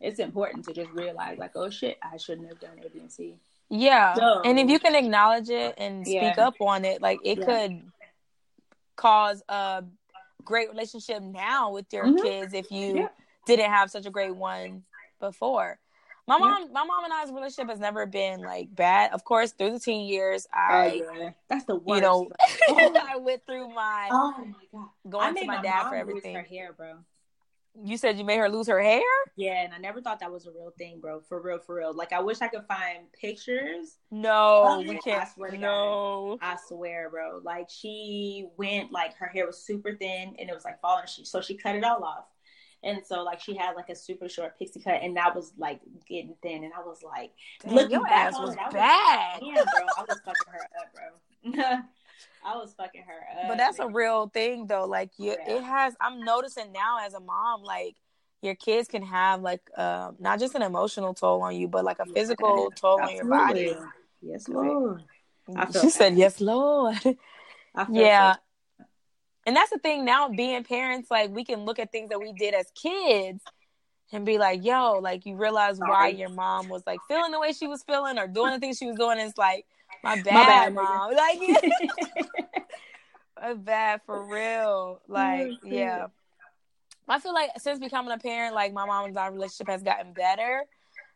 [0.00, 3.10] it's important to just realize, like, oh shit, I shouldn't have done A, B, and
[3.10, 3.36] C.
[3.74, 4.14] Yeah.
[4.14, 6.46] So- and if you can acknowledge it and speak Yeah.
[6.46, 7.44] up on it, like it Yeah.
[7.44, 7.90] could
[8.96, 9.82] cause a
[10.44, 12.22] great relationship now with your Mhm.
[12.22, 13.08] kids if you Yeah.
[13.46, 14.84] didn't have such a great one
[15.20, 15.78] before.
[16.28, 19.12] My mom, my mom and I's relationship has never been like bad.
[19.12, 21.88] Of course, through the teen years, Oh I, yeah, that's the worst.
[21.96, 22.28] you know,
[22.68, 26.36] oh, I went through my oh my god, going to my, my dad for everything.
[26.36, 26.98] her hair, bro.
[27.74, 29.00] You said you made her lose her hair.
[29.36, 31.20] Yeah, and I never thought that was a real thing, bro.
[31.20, 31.94] For real, for real.
[31.94, 33.96] Like I wish I could find pictures.
[34.10, 35.28] No, Oh, we I can't.
[35.32, 35.62] swear to God.
[35.62, 36.38] No.
[36.42, 37.40] I swear, bro.
[37.42, 41.06] Like she went like her hair was super thin and it was like falling.
[41.06, 42.26] She so she cut it all off.
[42.84, 45.80] And so like she had like a super short pixie cut and that was like
[46.08, 47.30] getting thin and I was like
[47.62, 49.40] Dang, Looking your back ass was was- bad.
[49.40, 49.86] Yeah, bro.
[49.96, 51.78] I was fucking her up, bro.
[52.44, 53.48] I was fucking her up.
[53.48, 55.56] but that's a real thing though like you Yeah.
[55.56, 57.96] it has i'm noticing now as a mom like
[58.40, 61.98] your kids can have like um not just an emotional toll on you but like
[62.00, 63.74] a physical toll on your body
[64.20, 65.02] Yes, Lord.
[65.56, 65.90] I she that.
[65.92, 66.96] said yes lord
[67.90, 68.38] yeah so-
[69.46, 72.32] and that's the thing now being parents like we can look at things that we
[72.32, 73.42] did as kids
[74.12, 77.52] and be like yo like you realize why your mom was like feeling the way
[77.52, 79.64] she was feeling or doing the things she was doing it's like
[80.02, 81.38] my bad, my bad, mom like
[83.44, 85.00] It's bad for real.
[85.08, 86.06] Like, Oh, yeah.
[87.08, 90.12] I feel like since becoming a parent, like my mom and our relationship has gotten
[90.12, 90.64] better.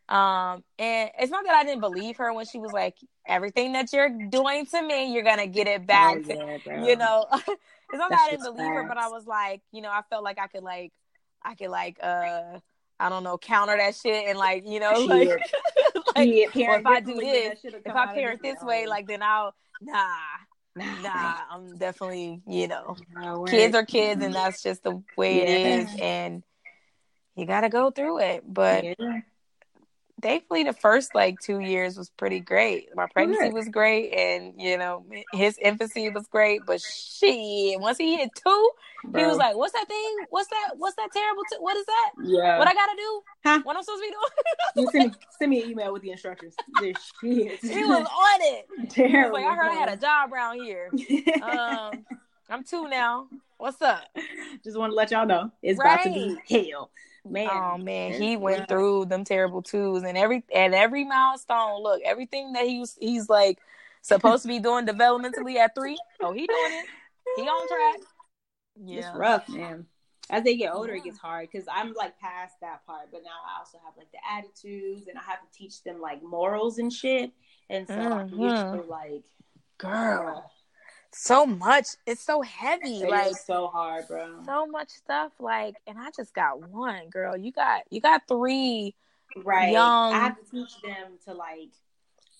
[0.09, 2.97] Um, and it's not that I didn't believe her when she was like,
[3.27, 6.19] everything that you're doing to me, you're gonna get it back.
[6.29, 6.85] Oh, yeah.
[6.85, 7.49] You know, it's
[7.93, 10.39] not that I didn't believe her, but I was like, you know, I felt like
[10.39, 10.93] I could like,
[11.43, 12.59] I could like, uh,
[12.99, 15.29] I don't know, counter that shit and like, you know, like.
[16.19, 18.87] like Yeah, well, if I do this, if I parent this way, way.
[18.87, 20.15] like then I'll nah,
[20.75, 21.37] Nah, nah.
[21.51, 25.97] I'm definitely, you know, we're- kids are kids and that's just the way it is
[26.01, 26.43] and
[27.35, 29.21] you got to go through it but Yeah.
[30.23, 32.89] Thankfully the first like two years was pretty great.
[32.95, 38.17] My pregnancy was great and you know his infancy was great but she once he
[38.17, 38.71] hit two
[39.15, 40.17] he was like what's that thing?
[40.31, 42.11] What's that what's that terrible t- what is that?
[42.25, 42.59] Yeah.
[42.59, 43.23] what i gotta do?
[43.45, 43.61] Huh?
[43.63, 44.87] what i'm supposed to be doing?
[44.87, 46.55] You send me, send me an email with the instructions.
[46.81, 47.61] This shit.
[47.61, 48.67] he was on it.
[48.91, 49.35] Terrible.
[49.35, 50.91] like i heard i had a job around here.
[51.43, 52.05] Um
[52.51, 53.29] i'm two now.
[53.59, 54.05] What's up?
[54.65, 56.91] Just want to let y'all know it's about to be hell,
[57.31, 57.51] man.
[57.53, 58.37] Oh man, he Yeah.
[58.37, 61.83] went through them terrible twos and every and every milestone.
[61.83, 63.59] Look, everything that he was he's like
[64.03, 65.99] supposed to be doing developmentally at three.
[66.21, 66.87] Oh, he doing it.
[67.37, 68.09] He on track.
[68.89, 69.17] It's Yeah.
[69.17, 69.87] rough, man.
[70.29, 71.01] As they get older, Yeah.
[71.03, 74.11] it gets hard because I'm like past that part, but now I also have like
[74.11, 77.33] the attitudes and I have to teach them like morals and shit.
[77.71, 78.39] And so I'm Mhm.
[78.73, 79.23] usually like,
[79.79, 80.51] Girl,
[81.17, 81.89] so much.
[82.07, 83.03] It's so heavy.
[83.03, 84.43] it like so hard, bro.
[84.45, 85.33] so much stuff.
[85.39, 87.09] Like, and I just got one.
[87.09, 88.95] Girl, you got you got three.
[89.45, 89.73] right.
[89.73, 91.71] young- I have to teach them to like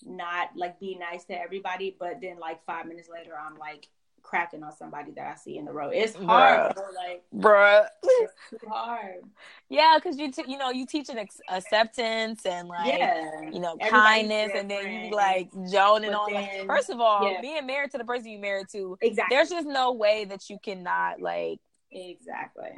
[0.05, 3.87] not like be nice to everybody, but then like five minutes later, I'm like
[4.27, 5.91] cracking on somebody that I see in the road.
[5.95, 6.75] It's hard, Bruh.
[6.75, 6.83] bro.
[6.93, 7.87] Like Bruh.
[8.03, 9.21] it's too hard.
[9.69, 13.77] Yeah, because you t- you know you teaching ex- acceptance and like yeah, you know,
[13.79, 15.13] Everybody's kindness, and then you different.
[15.13, 16.33] like joning on.
[16.33, 17.39] Like, first of all, yeah.
[17.41, 20.57] being married to the person you married to, exactly, there's just no way that you
[20.61, 21.59] cannot like
[21.91, 22.69] exactly.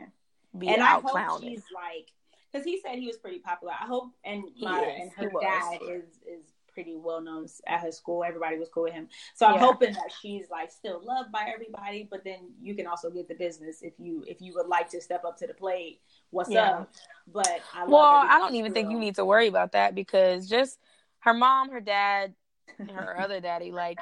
[0.57, 1.49] be and I hope clowning.
[1.49, 2.07] she's like,
[2.51, 3.73] because he said he was pretty popular.
[3.73, 5.01] I hope, and He my is.
[5.01, 6.45] and her dad is is
[6.79, 8.23] pretty well known at her school.
[8.23, 9.59] Everybody was cool with him, so I'm Yeah.
[9.59, 12.07] hoping that she's like still loved by everybody.
[12.09, 15.01] But then you can also get the business if you if you would like to
[15.01, 15.99] step up to the plate.
[16.29, 16.69] What's Yeah.
[16.71, 16.93] up?
[17.27, 20.79] But I Well, I don't even think you need to worry about that because just
[21.19, 22.33] her mom, her dad,
[22.79, 23.99] and her other daddy, like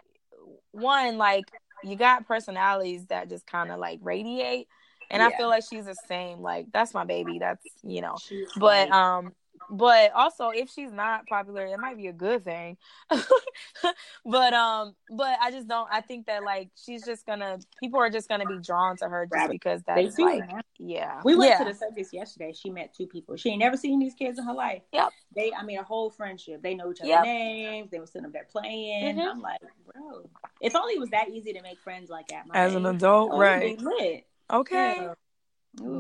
[0.69, 1.51] one, like
[1.84, 4.67] you got personalities that just kind of like radiate,
[5.09, 6.41] and I feel like she's the same.
[6.41, 7.39] Like that's my baby.
[7.39, 8.17] That's you know.
[8.21, 9.34] She's But like- um,
[9.70, 12.78] but also if she's not popular, it might be a good thing.
[14.26, 15.88] but um, but I just don't.
[15.91, 19.28] I think that like she's just gonna people are just gonna be drawn to her
[19.32, 20.61] just because that's do, like man.
[20.78, 21.22] yeah.
[21.24, 21.57] We went yeah.
[21.59, 22.53] to the circus yesterday.
[22.53, 23.36] She met two people.
[23.36, 24.82] She ain't never seen these kids in her life.
[24.93, 25.09] Yep.
[25.36, 26.61] They, I mean, a whole friendship.
[26.61, 27.24] They know each other's Yep.
[27.24, 27.91] names.
[27.91, 29.18] They were sitting up there playing.
[29.18, 29.30] Mhm.
[29.30, 29.59] I'm like,
[29.93, 30.30] bro,
[30.61, 33.32] if only it was that easy to make friends like at my as an adult,
[33.38, 33.80] right?
[33.80, 34.26] lit.
[34.51, 34.95] Okay.
[34.97, 35.13] Yeah.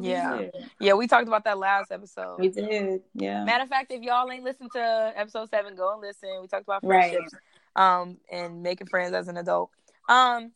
[0.01, 0.47] Yeah.
[0.79, 2.39] Yeah, we talked about that last episode.
[2.39, 3.01] We did.
[3.13, 3.43] Yeah.
[3.43, 6.29] Matter of fact, if y'all ain't listened to episode seven, go and listen.
[6.41, 7.11] We talked about Right.
[7.11, 7.35] friendships,
[7.75, 9.69] um, and making friends as an adult.
[10.09, 10.51] Um,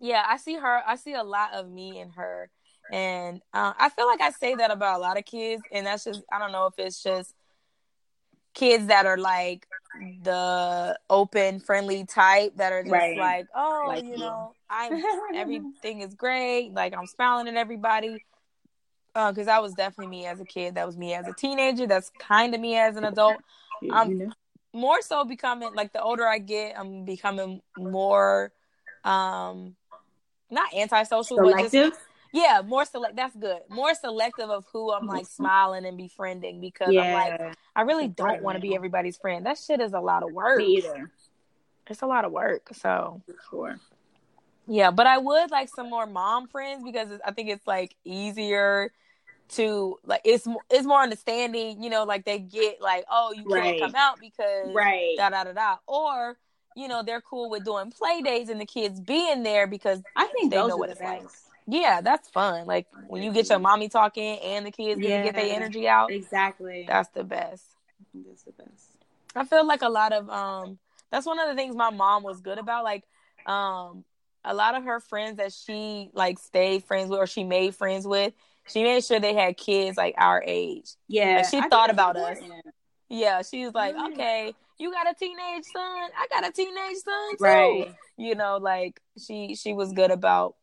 [0.00, 0.82] yeah, I see her.
[0.86, 2.48] I see a lot of me in her,
[2.90, 6.04] and uh, I feel like I say that about a lot of kids, and that's
[6.04, 7.34] just I don't know if it's just
[8.54, 9.66] kids that are like
[10.22, 13.18] the open, friendly type that are just Right.
[13.18, 14.18] like, oh, Like you you.
[14.18, 15.02] know, I'm
[15.34, 16.72] everything is great.
[16.72, 18.24] Like I'm smiling at everybody.
[19.14, 20.76] Because uh, that was definitely me as a kid.
[20.76, 21.86] That was me as a teenager.
[21.86, 23.42] That's kind of me as an adult.
[23.92, 24.32] I'm
[24.72, 28.52] more so becoming like the older I get, I'm becoming more
[29.04, 29.74] um
[30.50, 31.98] not antisocial, but just Selective.
[32.32, 33.16] yeah, more select.
[33.16, 33.60] That's good.
[33.68, 38.42] More selective of who I'm like smiling and befriending because I'm like I really don't
[38.42, 39.46] want to be everybody's friend.
[39.46, 40.58] That shit is a lot of work.
[40.58, 41.10] Me either.
[41.88, 42.68] It's a lot of work.
[42.72, 43.80] So For sure.
[44.70, 48.92] Yeah, but I would like some more mom friends because I think it's like easier
[49.50, 51.82] to like it's it's more understanding.
[51.82, 53.64] You know, like they get like oh you Right.
[53.80, 55.16] can't come out because Right.
[55.16, 56.36] da da da da or.
[56.76, 60.28] You know, they're cool with doing play days and the kids being there because I
[60.28, 61.24] think They know what it's like.
[61.66, 62.64] Yeah, that's fun.
[62.68, 65.88] Like when you get your mommy talking and the kids get to get their energy
[65.88, 66.12] out.
[66.12, 66.84] Exactly.
[66.86, 67.64] That's the best.
[68.14, 68.84] That's the best.
[69.34, 70.78] I feel like a lot of um
[71.10, 72.84] that's one of the things my mom was good about.
[72.84, 73.02] Like
[73.46, 74.04] um
[74.44, 78.06] a lot of her friends that she like stayed friends with or she made friends
[78.06, 78.32] with,
[78.68, 80.90] she made sure they had kids like our age.
[81.08, 81.36] Yeah.
[81.36, 82.38] Like, she I thought about us.
[83.08, 84.12] Yeah, she was like, Mm.
[84.12, 87.44] Okay, you got a teenage son, I got a teenage son too.
[87.44, 87.94] Right.
[88.16, 90.54] you know like she she was good about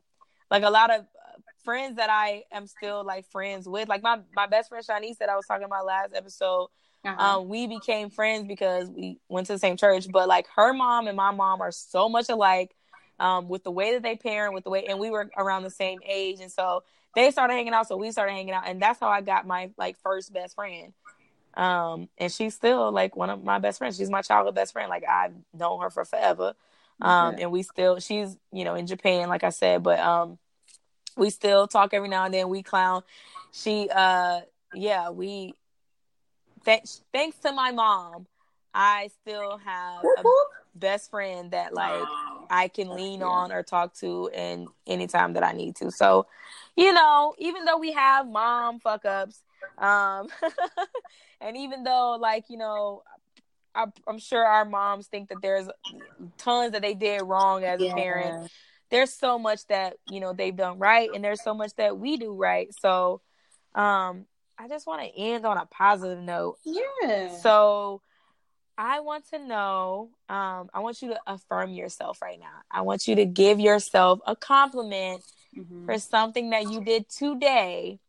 [0.49, 4.19] like a lot of uh, friends that i am still like friends with like my
[4.35, 6.67] my best friend shanice that i was talking about last episode
[7.03, 7.23] Uh-huh.
[7.39, 11.07] um we became friends because we went to the same church but like her mom
[11.07, 12.75] and my mom are so much alike
[13.19, 15.69] um with the way that they parent with the way and we were around the
[15.69, 16.83] same age and so
[17.15, 19.69] they started hanging out so we started hanging out and that's how i got my
[19.77, 20.93] like first best friend.
[21.55, 23.97] Um and she's still like one of my best friends.
[23.97, 24.89] She's my childhood best friend.
[24.89, 26.53] Like i've known her for forever.
[27.01, 27.43] Um Okay.
[27.43, 30.37] and we still she's you know in japan like i said but um
[31.15, 32.49] we still talk every now and then.
[32.49, 33.01] We clown.
[33.51, 34.41] She uh
[34.73, 35.55] yeah we
[36.63, 38.27] thanks thanks to my mom
[38.73, 40.23] i still have a
[40.75, 42.03] best friend that like.
[42.49, 43.27] I can lean Yeah.
[43.27, 45.91] on or talk to and anytime that I need to.
[45.91, 46.27] So,
[46.75, 49.41] you know, even though we have mom fuck ups,
[49.77, 50.27] um,
[51.41, 53.03] and even though like, you know,
[53.75, 55.67] I, I'm sure our moms think that there's
[56.37, 58.49] tons that they did wrong as a parent.
[58.89, 62.17] There's so much that, you know, they've done right and there's so much that we
[62.17, 62.69] do right.
[62.79, 63.21] So,
[63.75, 64.25] um,
[64.57, 66.57] I just want to end on a positive note.
[66.65, 67.27] Yeah.
[67.41, 68.01] So
[68.77, 72.61] I want to know, um, I want you to affirm yourself right now.
[72.69, 75.23] I want you to give yourself a compliment
[75.55, 75.85] Mhm.
[75.85, 77.99] for something that you did today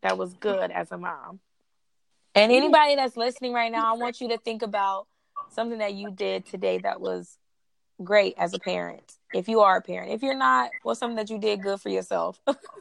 [0.00, 1.40] that was good as a mom.
[2.34, 5.06] And anybody that's listening right now, I want you to think about
[5.48, 7.36] something that you did today that was
[8.02, 9.16] great as a parent.
[9.34, 11.90] If you are a parent, if you're not, what's something that you did good for
[11.90, 12.40] yourself?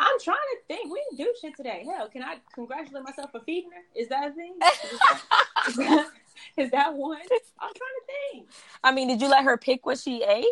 [0.00, 0.92] I'm trying to think.
[0.92, 1.84] We didn't do shit today.
[1.84, 4.00] Hell, can I congratulate myself for feeding her?
[4.00, 4.54] Is that a thing?
[5.68, 6.06] Is that,
[6.56, 7.18] is that one?
[7.20, 7.28] I'm
[7.58, 8.48] trying to think.
[8.82, 10.46] I mean, did you let her pick what she ate?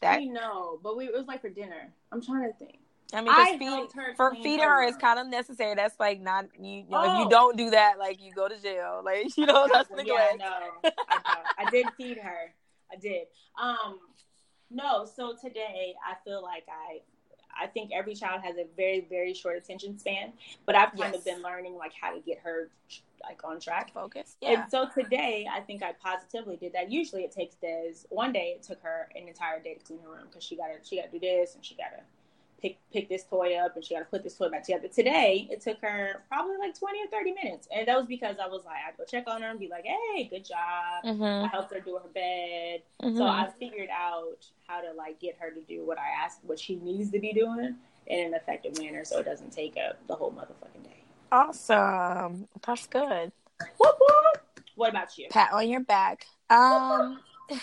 [0.00, 1.92] That know, but we it was like for dinner.
[2.12, 2.78] I'm trying to think.
[3.12, 5.74] I mean, I feeding, her for feeding her her is kind of necessary.
[5.74, 6.84] That's like not you.
[6.84, 7.22] you know, if Oh.
[7.24, 9.02] you don't do that, like you go to jail.
[9.04, 10.44] Like you know, that's Well, yeah, I know.
[11.08, 11.42] I know.
[11.58, 12.54] I did feed her.
[12.92, 13.26] I did.
[13.60, 13.98] Um,
[14.70, 15.04] no.
[15.16, 17.00] So today, I feel like I,
[17.60, 20.32] I think every child has a very, very short attention span.
[20.66, 21.16] But I've kind Yes.
[21.16, 22.70] of been learning like how to get her
[23.22, 23.92] like on track.
[23.92, 24.36] Focus.
[24.40, 24.62] Yeah.
[24.62, 26.90] And so today, I think I positively did that.
[26.90, 28.54] Usually, it takes Des one day.
[28.56, 30.96] It took her an entire day to clean her room because she got to she
[30.96, 32.02] got to do this and she got to
[32.60, 34.88] pick pick this toy up and she got to put this toy back together.
[34.88, 38.46] Today, it took her probably like twenty or thirty minutes, and that was because I
[38.48, 40.58] was like, I'd go check on her and be like, Hey, good job.
[41.04, 41.46] I Mm-hmm.
[41.46, 42.82] helped her do her bed.
[43.02, 43.16] Mhm.
[43.16, 46.58] So I figured out how to like get her to do what I asked, what
[46.58, 50.14] she needs to be doing in an effective manner, so it doesn't take up the
[50.14, 51.02] whole motherfucking day.
[51.30, 52.48] awesome.
[52.66, 53.32] That's good.
[53.78, 54.42] Whoop, whoop.
[54.76, 55.26] What about you?
[55.30, 56.26] Pat on your back.
[56.50, 57.20] Um,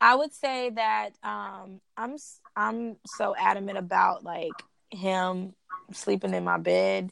[0.00, 2.16] I would say that um, I'm
[2.56, 5.54] I'm so adamant about like him
[5.92, 7.10] sleeping in my bed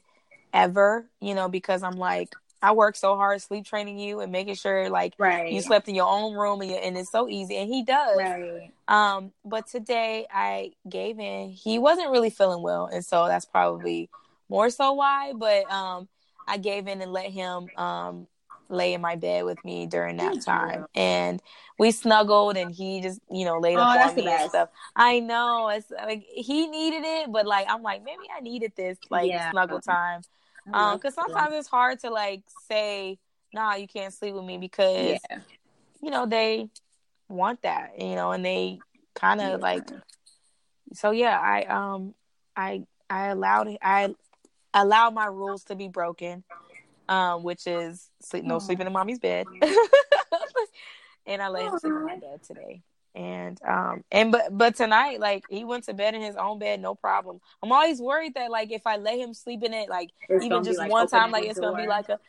[0.53, 1.07] ever.
[1.21, 4.89] You know, because I'm like I work so hard sleep training you and making sure
[4.89, 5.53] like Right.
[5.53, 8.17] you slept in your own room and, you, and it's so easy and he does
[8.17, 8.73] Right.
[8.89, 14.09] um but today i gave in he wasn't really feeling well and so that's probably
[14.49, 16.09] more so why but um
[16.47, 18.27] i gave in and let him um
[18.69, 20.87] lay in my bed with me during that time.
[20.95, 21.41] And
[21.79, 24.69] we snuggled and he just you know laid Oh, up on me and stuff.
[24.95, 25.69] I know.
[25.69, 29.51] It's like he needed it but like i'm like maybe i needed this like Yeah.
[29.51, 30.23] snuggle time.
[30.73, 33.19] Um because sometimes it's hard to like say
[33.53, 35.39] nah you can't sleep with me because yeah.
[36.03, 36.69] you know they
[37.29, 38.81] want that you know and they
[39.15, 39.57] kind of Yeah.
[39.57, 39.85] like
[40.93, 42.15] so yeah i um
[42.57, 44.15] i i allowed i
[44.75, 46.45] allowed my rules to be broken
[47.09, 49.47] um which is sleep no sleeping in mommy's bed.
[51.29, 52.83] And i let him sleep in my bed today.
[53.17, 56.81] And um and but but tonight, like he went to bed in his own bed,
[56.81, 57.41] no problem.
[57.63, 60.63] I'm always worried that like if I let him sleep in it, like It's even
[60.63, 62.21] just like, one time, like it's gonna be like a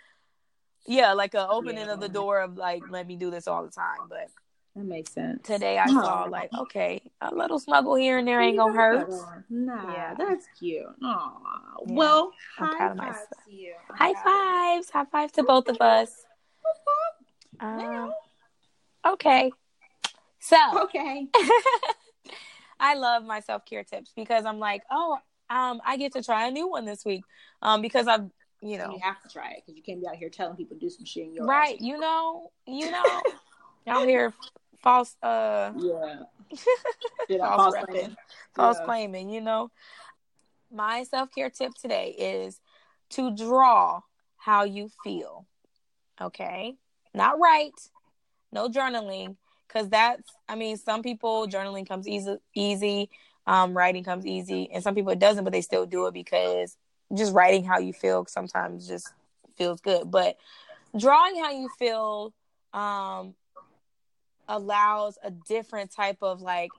[0.88, 3.71] yeah, like a opening of the door of like let me do this all the
[3.71, 4.07] time.
[4.09, 4.30] But
[4.78, 5.41] That makes sense.
[5.41, 9.09] today I saw like okay, a little snuggle here and there ain't gonna hurt.
[9.49, 10.13] Nah, Yeah.
[10.13, 10.86] that's cute.
[11.03, 11.78] Aw.
[11.88, 11.95] Yeah.
[11.95, 13.28] Well, I'm high proud of myself.
[13.45, 13.73] to you.
[13.89, 16.11] High fives, high fives to both of us.
[17.59, 18.13] Um,
[19.03, 19.51] okay,
[20.39, 21.28] so okay.
[22.80, 25.17] I love my self care tips because I'm like, oh,
[25.49, 27.23] um, I get to try a new one this week.
[27.63, 28.30] Um, because I've,
[28.61, 30.75] you know, You have to try it because you can't be out here telling people
[30.75, 33.21] to do some shit in your right, you know, you know,
[33.88, 34.34] out here
[34.82, 36.23] false, uh, Yeah.
[37.30, 38.15] I false false claiming.
[38.55, 38.86] false Yeah.
[38.86, 39.30] claiming.
[39.30, 39.71] You know,
[40.71, 42.59] my self care tip today is
[43.11, 44.01] to draw
[44.38, 45.45] how you feel.
[46.19, 46.75] Okay,
[47.13, 47.80] not write,
[48.51, 49.36] no journaling,
[49.67, 50.23] because that's.
[50.49, 53.09] I mean, some people journaling comes easy, easy.
[53.45, 56.75] Um, writing comes easy, and some people it doesn't, but they still do it because
[57.13, 59.13] just writing how you feel sometimes just
[59.57, 60.09] feels good.
[60.11, 60.38] But
[60.97, 62.34] drawing how you feel
[62.73, 63.36] um,
[64.48, 66.72] allows a different type of like,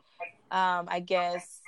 [0.50, 1.60] um, I guess,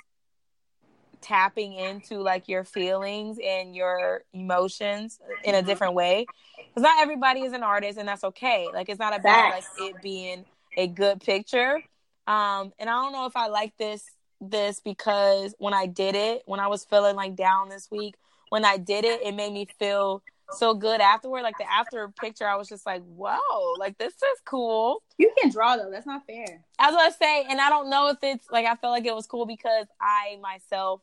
[1.21, 5.65] tapping into like your feelings and your emotions in a Mhm.
[5.65, 6.27] different way.
[6.57, 8.71] Because not everybody is an artist, and that's okay.
[8.73, 10.45] Like it's not about like it being
[10.77, 11.83] a good picture.
[12.27, 16.41] Um, and I don't know if I like this this because when I did it,
[16.45, 18.15] when I was feeling like down this week,
[18.49, 20.23] when I did it, it made me feel
[20.57, 21.43] so good afterward.
[21.43, 23.37] Like the after picture, I was just like, whoa,
[23.77, 25.01] like this is cool.
[25.17, 25.89] You can draw though.
[25.91, 26.63] That's not fair.
[26.79, 29.27] As I say, and I don't know if it's like I felt like it was
[29.27, 31.01] cool because I myself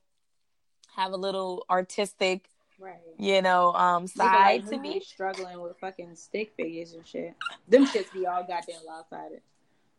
[0.96, 2.48] have a little artistic,
[2.80, 2.94] Right.
[3.18, 5.00] you know, um side to me.
[5.00, 7.34] Struggling with fucking stick figures and shit.
[7.68, 9.40] Them shits be all goddamn lopsided.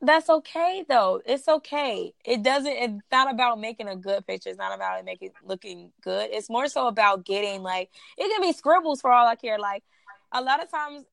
[0.02, 1.22] That's okay though.
[1.26, 2.14] It's okay.
[2.24, 2.72] It doesn't.
[2.72, 4.50] It's not about making a good picture.
[4.50, 6.30] It's not about it making looking good.
[6.32, 9.60] It's more so about getting like it can be scribbles for all I care.
[9.60, 9.84] Like
[10.32, 11.04] a lot of times,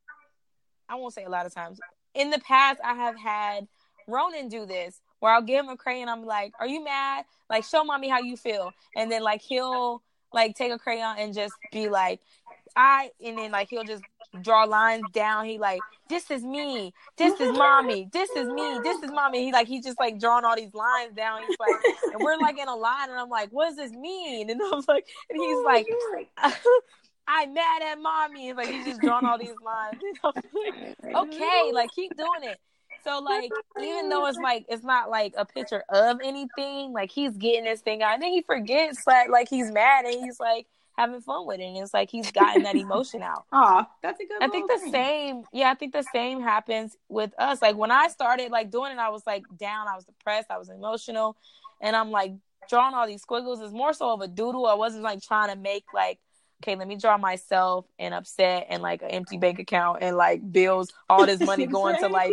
[0.89, 1.81] I won't say a lot of times.
[2.15, 3.67] In the past, I have had
[4.07, 6.09] Ronan do this where I'll give him a crayon.
[6.09, 7.25] I'm like, "Are you mad?
[7.51, 11.35] Like, show mommy how you feel." And then like he'll like take a crayon and
[11.35, 12.21] just be like,
[12.77, 14.03] "I," and then like he'll just
[14.43, 15.47] draw lines down.
[15.47, 16.93] He like, "This is me.
[17.17, 18.09] This is mommy.
[18.13, 18.81] This is me.
[18.83, 21.41] This is mommy." He like he just like drawing all these lines down.
[21.47, 21.75] He's like,
[22.13, 24.83] and we're like in a line, and I'm like, "What does this mean?" And I'm
[24.87, 25.87] like, and he's oh, like.
[27.29, 28.51] I'm mad at mommy.
[28.51, 30.01] And like he's just drawing all these lines.
[31.03, 32.59] Like, okay, like keep doing it.
[33.05, 33.51] So like
[33.81, 37.81] even though it's like it's not like a picture of anything, like he's getting this
[37.81, 40.67] thing out, and then he forgets that like he's mad and he's like
[40.97, 43.45] having fun with it, and it's like he's gotten that emotion out.
[43.53, 44.93] Aw, that's a good I think the thing.
[44.93, 47.61] same, yeah, I think the same happens with us.
[47.63, 50.59] Like when I started like doing it, I was like down, I was depressed, I
[50.59, 51.37] was emotional,
[51.81, 52.33] and I'm like
[52.69, 53.61] drawing all these squiggles.
[53.61, 54.67] It's more so of a doodle.
[54.67, 56.19] I wasn't like trying to make like,
[56.63, 60.53] okay, let me draw myself and upset and like an empty bank account and like
[60.53, 62.33] bills, all this money going to like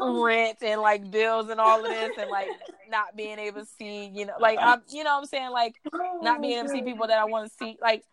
[0.00, 2.48] rent and like bills and all of this and like
[2.88, 5.74] not being able to see, you know, like I'm, you know, what I'm saying like
[6.22, 7.76] not being able to see people that I want to see.
[7.80, 8.04] Like,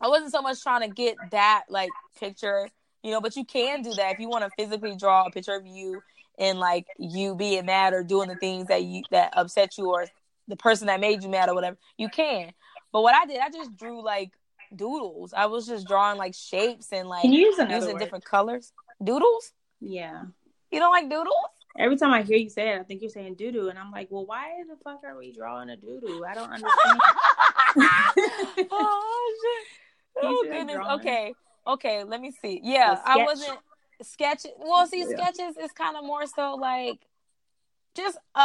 [0.00, 2.68] I wasn't so much trying to get that like picture,
[3.02, 5.54] you know, but you can do that if you want to physically draw a picture
[5.54, 6.02] of you
[6.38, 10.06] and like you being mad or doing the things that you that upset you or
[10.48, 11.78] the person that made you mad or whatever.
[11.96, 12.52] You can.
[12.92, 14.32] But what I did, I just drew like
[14.76, 15.32] doodles.
[15.34, 18.00] I was just drawing like shapes and like Can you use another using word?
[18.00, 18.72] different colors.
[19.02, 19.52] Doodles?
[19.80, 20.24] Yeah.
[20.70, 21.34] You don't like doodles?
[21.78, 23.90] Every time I hear you say it, I think you're saying doo doo, and I'm
[23.90, 26.22] like, well, why the fuck are we drawing a doo doo?
[26.28, 27.00] I don't understand.
[28.70, 29.68] oh shit!
[30.22, 30.76] Oh goodness.
[30.76, 31.00] drawing.
[31.00, 31.34] Okay,
[31.66, 32.04] okay.
[32.04, 32.60] Let me see.
[32.62, 33.58] Yeah, I wasn't
[34.02, 34.52] sketching.
[34.58, 35.16] Well, see, Yeah.
[35.16, 36.98] sketches is kind of more so like
[37.94, 38.40] just a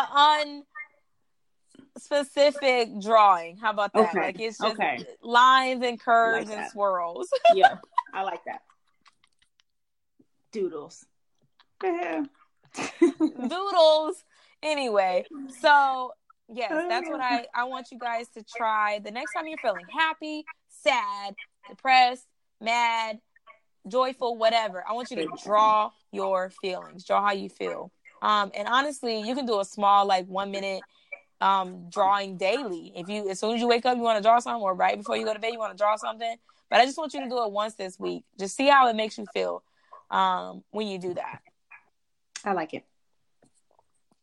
[1.97, 3.57] unspecific drawing.
[3.57, 4.09] How about that?
[4.09, 5.05] Okay, Like it's just okay.
[5.21, 7.29] lines and curves Like and swirls.
[7.53, 7.77] yeah,
[8.13, 8.61] I like that.
[10.51, 11.05] Doodles.
[12.99, 14.23] Doodles.
[14.63, 15.25] Anyway,
[15.61, 16.13] so
[16.51, 18.99] yes, that's what I I want you guys to try.
[18.99, 21.35] The next time you're feeling happy, sad,
[21.69, 22.25] depressed,
[22.59, 23.19] mad,
[23.87, 27.03] joyful, whatever, I want you to draw your feelings.
[27.05, 27.91] Draw how you feel.
[28.21, 30.81] Um, and honestly, you can do a small like one minute
[31.41, 32.91] um drawing daily.
[32.95, 34.97] If you as soon as you wake up, you want to draw something, or right
[34.97, 36.35] before you go to bed, you want to draw something.
[36.69, 38.23] But I just want you to do it once this week.
[38.39, 39.63] Just see how it makes you feel
[40.09, 41.41] um when you do that.
[42.45, 42.83] I like it.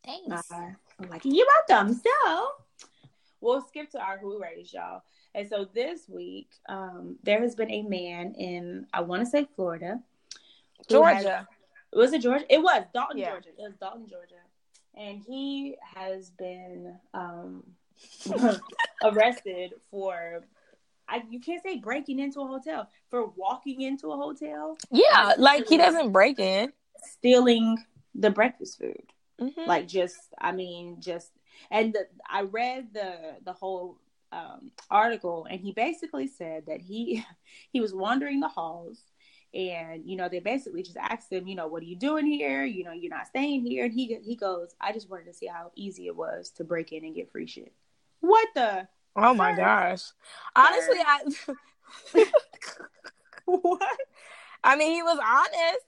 [0.05, 0.51] Thanks.
[0.51, 1.95] Uh, I'm like, you're welcome.
[1.95, 2.49] So
[3.41, 5.03] we'll skip to our who raised y'all.
[5.35, 9.49] And so this week, um, there has been a man in I want to say
[9.57, 10.01] Florida.
[10.89, 11.49] who has- Georgia.
[11.93, 12.45] was it Georgia?
[12.49, 13.31] It was Dalton, Yeah.
[13.31, 13.49] Georgia.
[13.51, 14.35] It was Dalton, Georgia.
[14.97, 17.64] And he has been um,
[19.03, 20.45] arrested for.
[21.07, 25.68] I, you can't say breaking into a hotel for walking into a hotel, Yeah, like
[25.68, 26.72] he doesn't break in.
[27.03, 27.76] stealing
[28.14, 29.03] the breakfast food.
[29.40, 29.66] Mhm.
[29.66, 31.32] like just i mean just
[31.68, 33.99] and the, i read the the whole
[34.30, 37.24] um, article and he basically said that he
[37.72, 39.01] he was wandering the halls
[39.55, 42.65] and you know they basically just asked him you know what are you doing here
[42.65, 45.47] you know you're not staying here and he he goes i just wanted to see
[45.47, 47.73] how easy it was to break in and get free shit
[48.25, 49.61] what the oh my Sir.
[49.61, 50.03] gosh.
[50.57, 52.25] Honestly, I
[53.45, 53.99] what
[54.63, 55.85] I mean he was honest.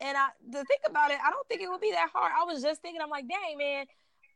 [0.00, 2.32] And I to think about it, I don't think it would be that hard.
[2.36, 3.86] I was just thinking, I'm like, dang man,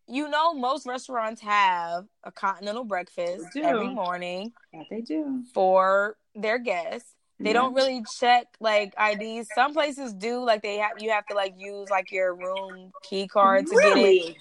[0.06, 6.58] you know most restaurants have a continental breakfast every morning yeah they do for their
[6.58, 7.14] guests.
[7.40, 9.48] They don't really check like IDs.
[9.54, 13.28] Some places do, like they have you have to like use like your room key
[13.28, 13.94] card to get it.
[13.94, 14.36] really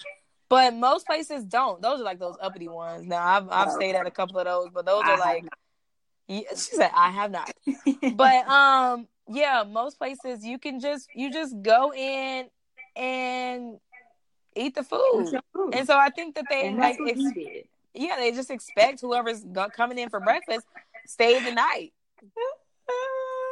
[0.50, 1.82] But most places don't.
[1.82, 3.06] Those are like those uppity ones.
[3.06, 5.44] Now I've I've Oh, stayed at a couple of those, but those I are like
[6.28, 7.52] yeah, she said I have not.
[8.16, 12.48] But um yeah, most places you can just you just go in
[12.96, 13.80] and
[14.56, 15.40] eat the food.
[15.74, 17.32] And so I think that they and like ex-
[17.94, 19.46] yeah, they just expect whoever's
[19.76, 20.66] coming in for breakfast
[21.06, 21.94] stay the night,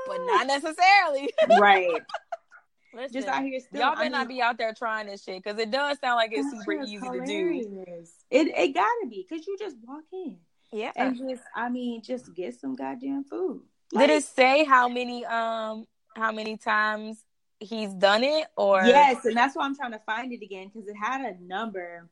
[0.08, 1.30] but not necessarily.
[1.58, 2.02] right
[2.94, 5.44] Listen, just out here still y'all I better not be out there trying this shit
[5.44, 7.86] because it does sound like it's super easy to do.
[8.32, 10.38] It it gotta be because you just walk in
[10.72, 10.92] Yeah.
[10.96, 13.64] and just I mean just get some goddamn food.
[13.98, 17.26] Did it say how many um how many times
[17.60, 20.88] he's done it or yes, and that's why I'm trying to find it again because
[20.88, 22.08] it had a number.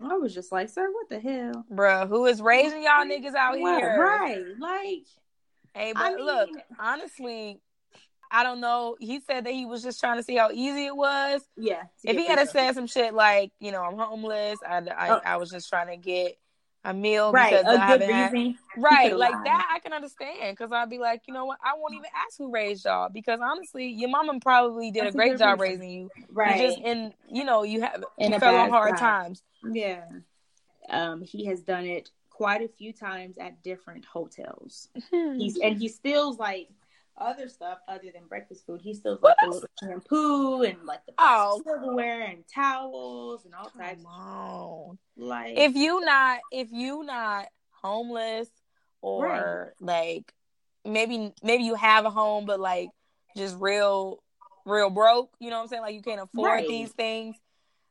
[0.00, 1.66] I was just like, sir, what the hell?
[1.70, 3.78] bruh, who is raising y'all niggas out What?
[3.78, 3.98] here?
[3.98, 5.06] Right, like
[5.74, 7.60] Hey, but I look, honestly,
[8.30, 8.96] I don't know.
[9.00, 11.42] He said that he was just trying to see how easy it was.
[11.56, 11.84] yeah.
[12.04, 15.20] If he had said some shit like, you know, I'm homeless, I, I, Oh.
[15.24, 16.36] I was just trying to get
[16.84, 18.58] a meal right, because I a good haven't had reason.
[18.76, 19.46] right like lied.
[19.46, 19.68] that.
[19.74, 22.50] I can understand because I'd be like, you know what, I won't even ask who
[22.52, 25.80] raised y'all because honestly, your mama probably did That's a a great good job reason.
[25.80, 26.10] raising you.
[26.30, 26.60] Right.
[26.60, 29.00] You just in, you know, you have In you a fell on hard spot.
[29.00, 29.42] times.
[29.72, 30.02] Yeah.
[30.88, 34.88] Um, he has done it quite a few times at different hotels.
[35.12, 35.34] Hmm.
[35.36, 36.68] He's and he steals like
[37.16, 38.80] other stuff other than breakfast food.
[38.80, 41.60] He steals like the little shampoo and like the Oh.
[41.64, 44.04] silverware and towels and all types.
[44.04, 44.98] Come on.
[45.16, 47.46] Like if you not if you not
[47.82, 48.48] homeless
[49.02, 50.32] or like
[50.84, 52.90] maybe maybe you have a home but like
[53.36, 54.22] just real
[54.64, 56.68] real broke you know what i'm saying like you can't afford Right.
[56.68, 57.36] these things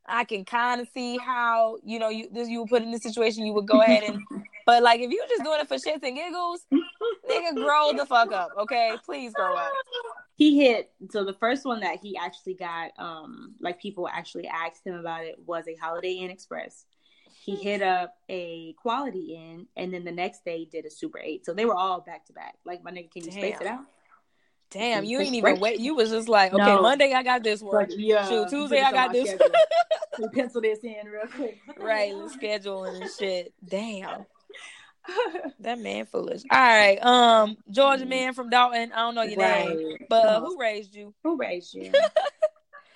[0.07, 3.03] i can kind of see how you know you this you would put in this
[3.03, 4.21] situation you would go ahead and
[4.65, 6.65] but like if you just doing it for shits and giggles
[7.29, 8.95] nigga grow the fuck up okay?
[9.05, 9.71] Please grow up.
[10.35, 14.85] He hit so the first one that he actually got um like people actually asked
[14.85, 16.85] him about it was a holiday inn express.
[17.43, 21.43] He hit up a quality inn and then the next day did a super eight.
[21.43, 22.53] So they were all back to back.
[22.65, 23.85] Like my nigga can you space it out
[24.69, 26.81] damn you ain't even wait you was just like okay No.
[26.81, 29.39] monday i got this one Like, yeah Shoot, Tuesday I got this.
[30.19, 34.25] We pencil this in real quick right scheduling and shit damn
[35.61, 36.41] That man foolish.
[36.51, 36.97] All right.
[37.01, 38.91] Um, Georgia man from Dalton.
[38.91, 41.13] I don't know your name, but uh, who raised you?
[41.23, 41.93] who raised you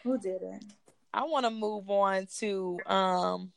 [0.03, 0.63] who did it
[1.13, 3.51] I want to move on to um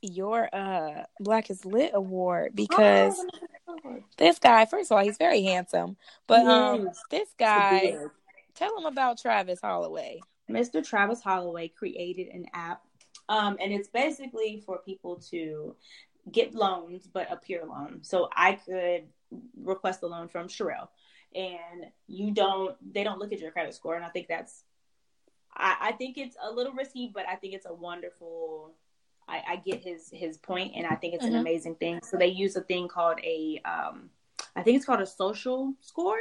[0.00, 3.26] your uh Black is Lit award because Oh,
[4.16, 5.96] this guy, first of all, he's very handsome,
[6.26, 7.96] but He um this guy,
[8.54, 10.20] tell him about Travis Holloway.
[10.50, 10.86] Mr.
[10.86, 12.82] Travis Holloway created an app,
[13.28, 15.74] um, and it's basically for people to
[16.30, 18.00] get loans, but a pure loan.
[18.02, 19.04] So I could
[19.56, 20.88] request a loan from Sherelle,
[21.34, 22.76] and you don't.
[22.92, 24.62] They don't look at your credit score, and I think that's.
[25.54, 28.74] I, I think it's a little risky, but I think it's a wonderful.
[29.28, 31.28] I, I get his his point, and I think it's Mhm.
[31.30, 32.00] an amazing thing.
[32.02, 34.10] So they use a thing called a, um,
[34.54, 36.18] I think it's called a social score.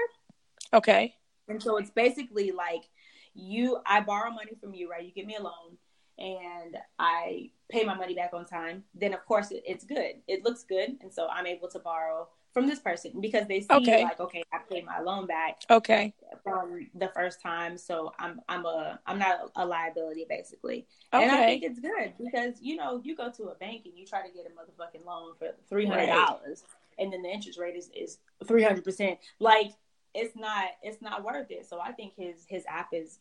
[0.73, 1.15] Okay.
[1.47, 2.89] And so it's basically like
[3.35, 5.03] you, I borrow money from you, right?
[5.05, 5.77] You give me a loan
[6.17, 8.83] and I pay my money back on time.
[8.95, 10.21] Then, of course, it, it's good.
[10.27, 10.97] It looks good.
[11.01, 14.01] And so I'm able to borrow from this person because they see Okay.
[14.01, 16.13] like, okay, I paid my loan back Okay.
[16.41, 17.77] from the first time.
[17.77, 20.87] So I'm, I'm a, I'm not a liability basically.
[21.11, 24.05] And I think it's good because, you know, you go to a bank and you
[24.05, 26.63] try to get a motherfucking loan for $300
[26.97, 29.17] and then the interest rate is, is 300%.
[29.39, 29.71] Like,
[30.13, 31.67] it's not it's not worth it.
[31.67, 33.19] So I think his his app is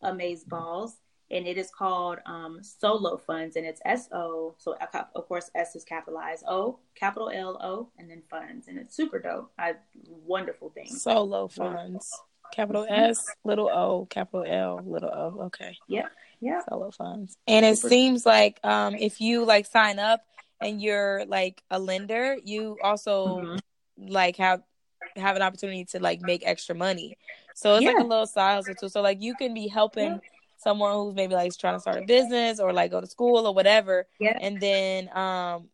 [0.00, 0.94] amaze balls,
[1.30, 4.54] and it is called um, SoLo Funds, and it's S O.
[4.58, 4.76] So
[5.14, 9.18] of course S is capitalized O, capital L O, and then funds, and it's super
[9.18, 9.52] dope.
[9.58, 9.74] I
[10.24, 10.86] wonderful thing.
[10.86, 12.12] Solo funds.
[12.52, 15.44] Capital S, little O, capital L, little O.
[15.46, 15.76] Okay.
[15.88, 16.10] Yep.
[16.40, 16.60] Yeah.
[16.68, 17.36] solo funds.
[17.46, 20.20] And it Super- seems like um if you like sign up
[20.60, 23.58] and you're like a lender, you also Mhm.
[23.98, 24.62] like have
[25.16, 27.16] have an opportunity to like make extra money.
[27.54, 28.88] So it's like a little side hustle too.
[28.88, 30.20] So like you can be helping
[30.56, 33.54] someone who's maybe like trying to start a business or like go to school or
[33.54, 34.38] whatever, Yeah.
[34.40, 35.68] and then um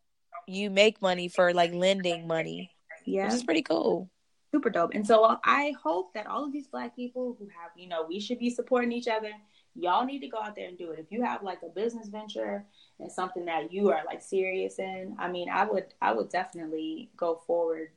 [0.47, 2.71] you make money for like lending money,
[3.05, 3.25] Yeah.
[3.25, 4.09] which is pretty cool.
[4.51, 4.91] super dope.
[4.93, 8.05] And so uh, I hope that all of these black people who have, you know,
[8.07, 9.31] we should be supporting each other.
[9.75, 10.99] Y'all need to go out there and do it.
[10.99, 12.63] If you have like a business venture
[12.99, 17.09] and something that you are like serious in, I mean, I would, I would definitely
[17.17, 17.89] go forward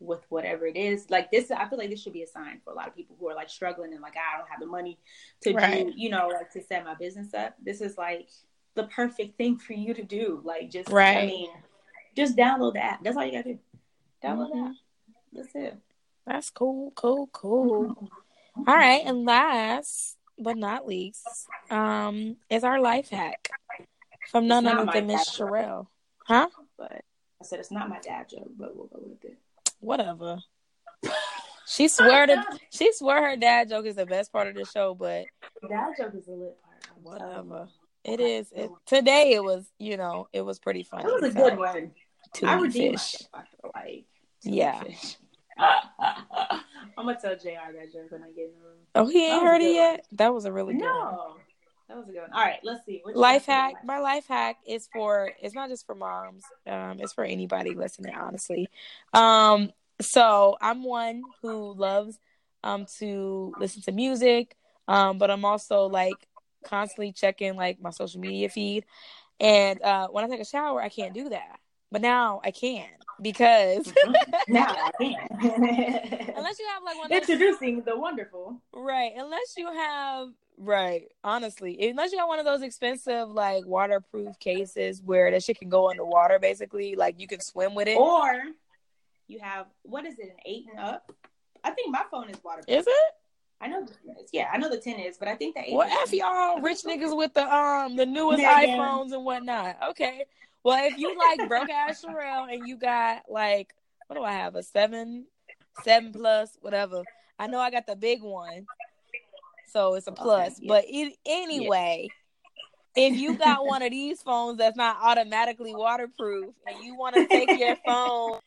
[0.00, 1.08] with whatever it is.
[1.10, 3.16] Like this, I feel like this should be a sign for a lot of people
[3.20, 4.98] who are like struggling and like I don't have the money
[5.42, 5.86] to Right.
[5.86, 7.54] do, you know, like to set my business up.
[7.62, 8.28] This is like
[8.74, 10.40] the perfect thing for you to do.
[10.44, 11.16] Like just, right.
[11.18, 11.50] I mean,
[12.16, 13.02] just download the app.
[13.04, 13.58] That's all you gotta do.
[14.24, 14.68] Download the Mhm.
[14.70, 14.76] app.
[15.32, 15.76] That's it.
[16.26, 18.10] That's cool, cool, cool.
[18.56, 23.50] All right, and last but not least, um, is our life hack
[24.28, 25.28] from none other than Miss.
[25.28, 25.86] Sherelle.
[26.24, 26.48] Huh?
[26.76, 27.04] But
[27.40, 29.38] I said it's not my dad joke, but we'll go with it.
[29.80, 30.38] Whatever.
[31.66, 34.94] She swear to she swear her dad joke is the best part of the show,
[34.94, 35.26] but
[35.68, 37.22] Dad joke is the lit part.
[37.22, 37.68] I'm whatever.
[38.04, 38.50] It is.
[38.54, 41.04] It, today it was, you know, it was pretty funny.
[41.04, 41.90] That was a so, good one.
[42.34, 43.22] to I eat redeemed fish.
[43.32, 44.04] I feel like.
[44.42, 44.82] Yeah.
[44.82, 45.16] Fish.
[45.58, 47.72] I'm gonna tell Jr.
[47.76, 48.78] that joke when I get in the room.
[48.94, 49.74] Oh, he ain't heard it good.
[49.74, 50.06] yet.
[50.12, 50.92] That was a really good one.
[50.92, 51.36] No,
[51.90, 52.32] that was a good one.
[52.32, 53.00] All right, let's see.
[53.02, 57.12] What life hack my life hack is for it's not just for moms um it's
[57.12, 58.68] for anybody listening honestly
[59.14, 59.70] um
[60.00, 62.18] so i'm one who loves
[62.62, 66.26] um to listen to music um but i'm also like
[66.64, 68.84] constantly checking like my social media feed
[69.40, 71.58] and uh when i take a shower i can't do that
[71.90, 72.86] but now i can
[73.20, 73.92] because
[74.48, 75.28] now I can.
[76.36, 78.60] unless you have like one of those Introducing the wonderful.
[78.72, 79.12] Right.
[79.16, 80.28] Unless you have
[80.60, 81.88] right, honestly.
[81.88, 85.90] Unless you got one of those expensive like waterproof cases where that shit can go
[85.90, 87.96] underwater basically, like you can swim with it.
[87.96, 88.42] Or
[89.26, 91.10] you have what is it, an eight and up?
[91.64, 92.78] I think my phone is waterproof.
[92.78, 93.14] Is it?
[93.60, 93.92] I know the
[94.32, 95.74] Yeah, I know the ten is, but I think the eight.
[95.74, 98.78] Well F y'all rich niggas with the um the newest Yeah, yeah.
[98.78, 99.76] iPhones and whatnot.
[99.90, 100.24] Okay.
[100.62, 103.74] Well if you like broke ass Sherelle and you got like
[104.06, 104.56] what do I have?
[104.56, 105.26] A seven
[105.82, 107.04] seven plus, whatever.
[107.38, 108.66] I know I got the big one.
[109.70, 110.58] So it's a plus.
[110.60, 110.68] yeah.
[110.68, 112.08] But it, anyway,
[112.96, 117.26] if you got one of these phones that's not automatically waterproof and you want to
[117.26, 118.40] take your phone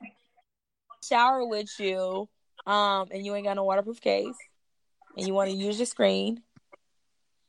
[1.03, 2.27] shower with you,
[2.65, 4.37] um, and you ain't got no waterproof case,
[5.17, 6.41] and you want to use your screen,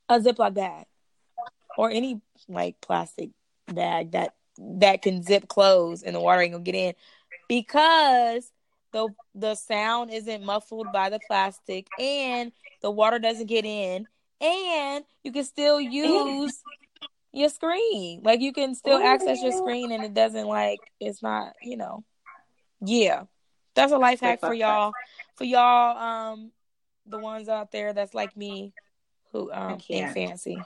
[0.08, 0.86] a Ziploc bag
[1.76, 3.30] or any like plastic
[3.72, 6.94] bag that that can zip close and the water ain't gonna get in
[7.48, 8.50] because
[8.92, 14.06] the the sound isn't muffled by the plastic and the water doesn't get in
[14.40, 16.62] and you can still use
[17.32, 21.52] your screen like you can still access your screen and it doesn't like it's not
[21.62, 22.04] you know
[22.80, 23.24] yeah
[23.74, 24.92] that's a life hack for y'all
[25.36, 26.52] for y'all um
[27.06, 28.72] the ones out there that's like me
[29.32, 30.14] who um ain't can't.
[30.14, 30.62] fancy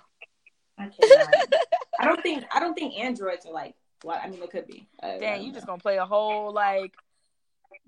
[0.79, 1.55] I cannot.
[2.01, 3.75] I don't think I don't think androids are like.
[4.05, 4.87] Well, I mean, it could be.
[5.03, 6.95] I dang don't you just gonna play a whole like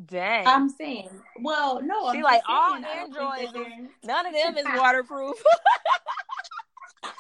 [0.06, 1.10] dang I'm saying.
[1.40, 2.12] Well, no.
[2.12, 5.42] She I'm like, all saying, I don't think that androids none of them is waterproof
[7.04, 7.12] oh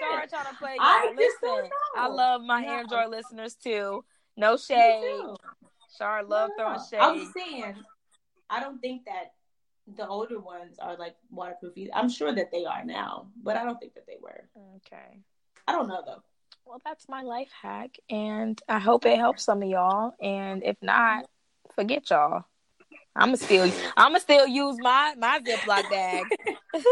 [0.00, 0.76] Sorry, trying to play.
[0.78, 2.68] I Listen, I love my No.
[2.68, 4.04] Android listeners too.
[4.36, 5.22] No shade.
[5.98, 7.00] Char love No, throwing shade.
[7.00, 7.76] I'm saying.
[8.48, 9.32] I don't think that
[9.96, 11.74] the older ones are like waterproof.
[11.94, 14.48] I'm sure that they are now, but I don't think that they were.
[14.76, 15.18] Okay.
[15.66, 16.22] I don't know though.
[16.66, 20.14] Well, that's my life hack, and I hope it helps some of y'all.
[20.22, 21.26] And if not,
[21.74, 22.44] forget y'all.
[23.16, 26.24] I'ma still, I'ma still use my my Ziploc bag.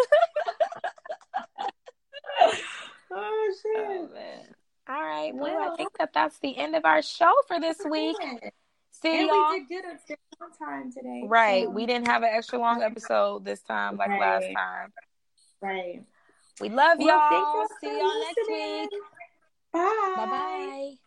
[3.11, 3.87] Oh shit!
[3.89, 4.45] Oh, man.
[4.89, 5.35] All right.
[5.35, 8.17] Well, I think that that's the end of our show for this week.
[8.91, 9.51] See And y'all.
[9.51, 11.25] we did good at on time today.
[11.27, 11.65] Right.
[11.65, 14.93] so- We didn't have an extra long episode this time like last time.
[15.63, 16.03] Right.
[16.61, 17.57] We love Well, thank y'all.
[17.57, 18.89] y'all See y'all next listening.
[18.93, 19.03] week.
[19.79, 20.09] Bye.
[20.15, 20.99] Bye bye.